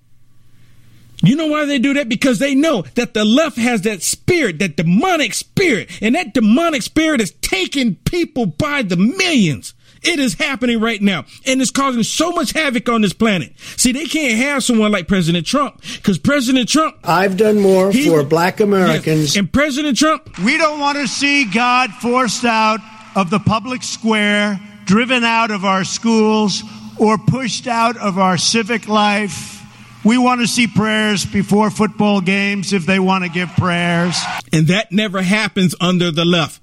[1.22, 2.08] You know why they do that?
[2.08, 6.82] Because they know that the left has that spirit, that demonic spirit, and that demonic
[6.82, 9.72] spirit is taking people by the millions.
[10.04, 13.52] It is happening right now, and it's causing so much havoc on this planet.
[13.76, 16.96] See, they can't have someone like President Trump because President Trump.
[17.04, 19.34] I've done more he, for black Americans.
[19.34, 20.38] Yes, and President Trump.
[20.38, 22.80] We don't want to see God forced out
[23.16, 26.62] of the public square, driven out of our schools,
[26.98, 29.62] or pushed out of our civic life.
[30.04, 34.20] We want to see prayers before football games if they want to give prayers.
[34.52, 36.60] And that never happens under the left.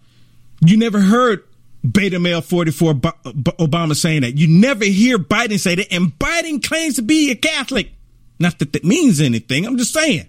[0.63, 1.43] You never heard
[1.89, 4.37] beta male 44 Obama saying that.
[4.37, 5.93] You never hear Biden say that.
[5.93, 7.91] And Biden claims to be a Catholic.
[8.39, 9.65] Not that that means anything.
[9.65, 10.27] I'm just saying.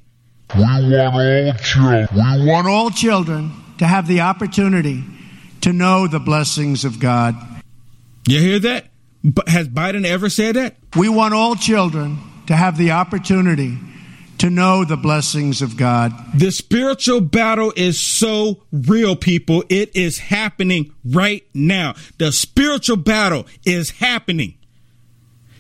[0.55, 2.09] We want all children.
[2.13, 5.03] We want all children to have the opportunity
[5.63, 7.35] to know the blessings of God.
[8.29, 8.91] You hear that?
[9.25, 10.77] But has Biden ever said that?
[10.97, 13.79] We want all children to have the opportunity
[14.43, 16.13] to know the blessings of God.
[16.35, 19.63] The spiritual battle is so real, people.
[19.69, 21.95] It is happening right now.
[22.19, 24.55] The spiritual battle is happening.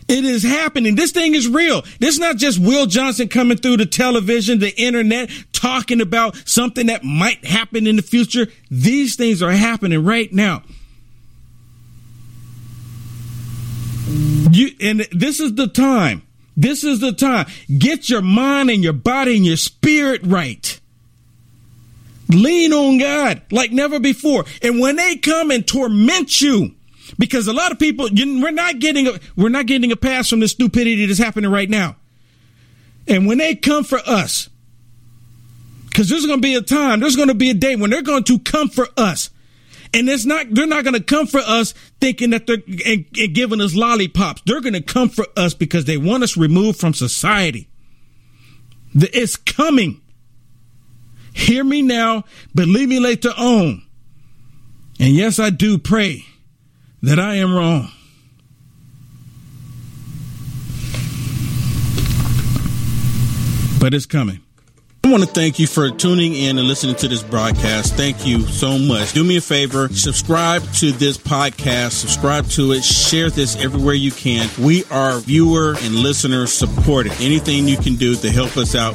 [0.09, 0.97] It is happening.
[0.97, 1.83] This thing is real.
[2.01, 6.87] This is not just Will Johnson coming through the television, the internet, talking about something
[6.87, 8.49] that might happen in the future.
[8.69, 10.65] These things are happening right now.
[14.09, 16.23] You, and this is the time
[16.57, 17.47] this is the time.
[17.79, 20.81] Get your mind and your body and your spirit right.
[22.29, 24.45] Lean on God like never before.
[24.63, 26.75] And when they come and torment you,
[27.19, 30.41] because a lot of people, we're not getting a, we're not getting a pass from
[30.41, 31.97] the stupidity that's happening right now.
[33.07, 34.49] And when they come for us,
[35.89, 38.03] because there's going to be a time, there's going to be a day when they're
[38.03, 39.31] going to come for us.
[39.95, 43.35] And it's not, they're not going to come for us thinking that they're and, and
[43.35, 44.43] giving us lollipops.
[44.47, 47.69] They're going to come for us because they want us removed from society.
[48.95, 50.01] It's coming.
[51.35, 52.25] Hear me now,
[52.55, 53.83] believe me later on.
[54.99, 56.25] And yes, I do pray
[57.03, 57.91] that I am wrong.
[63.81, 64.41] But it's coming.
[65.05, 67.95] I want to thank you for tuning in and listening to this broadcast.
[67.97, 69.13] Thank you so much.
[69.13, 74.13] Do me a favor, subscribe to this podcast, subscribe to it, share this everywhere you
[74.13, 74.49] can.
[74.59, 77.13] We are viewer and listener supported.
[77.21, 78.95] Anything you can do to help us out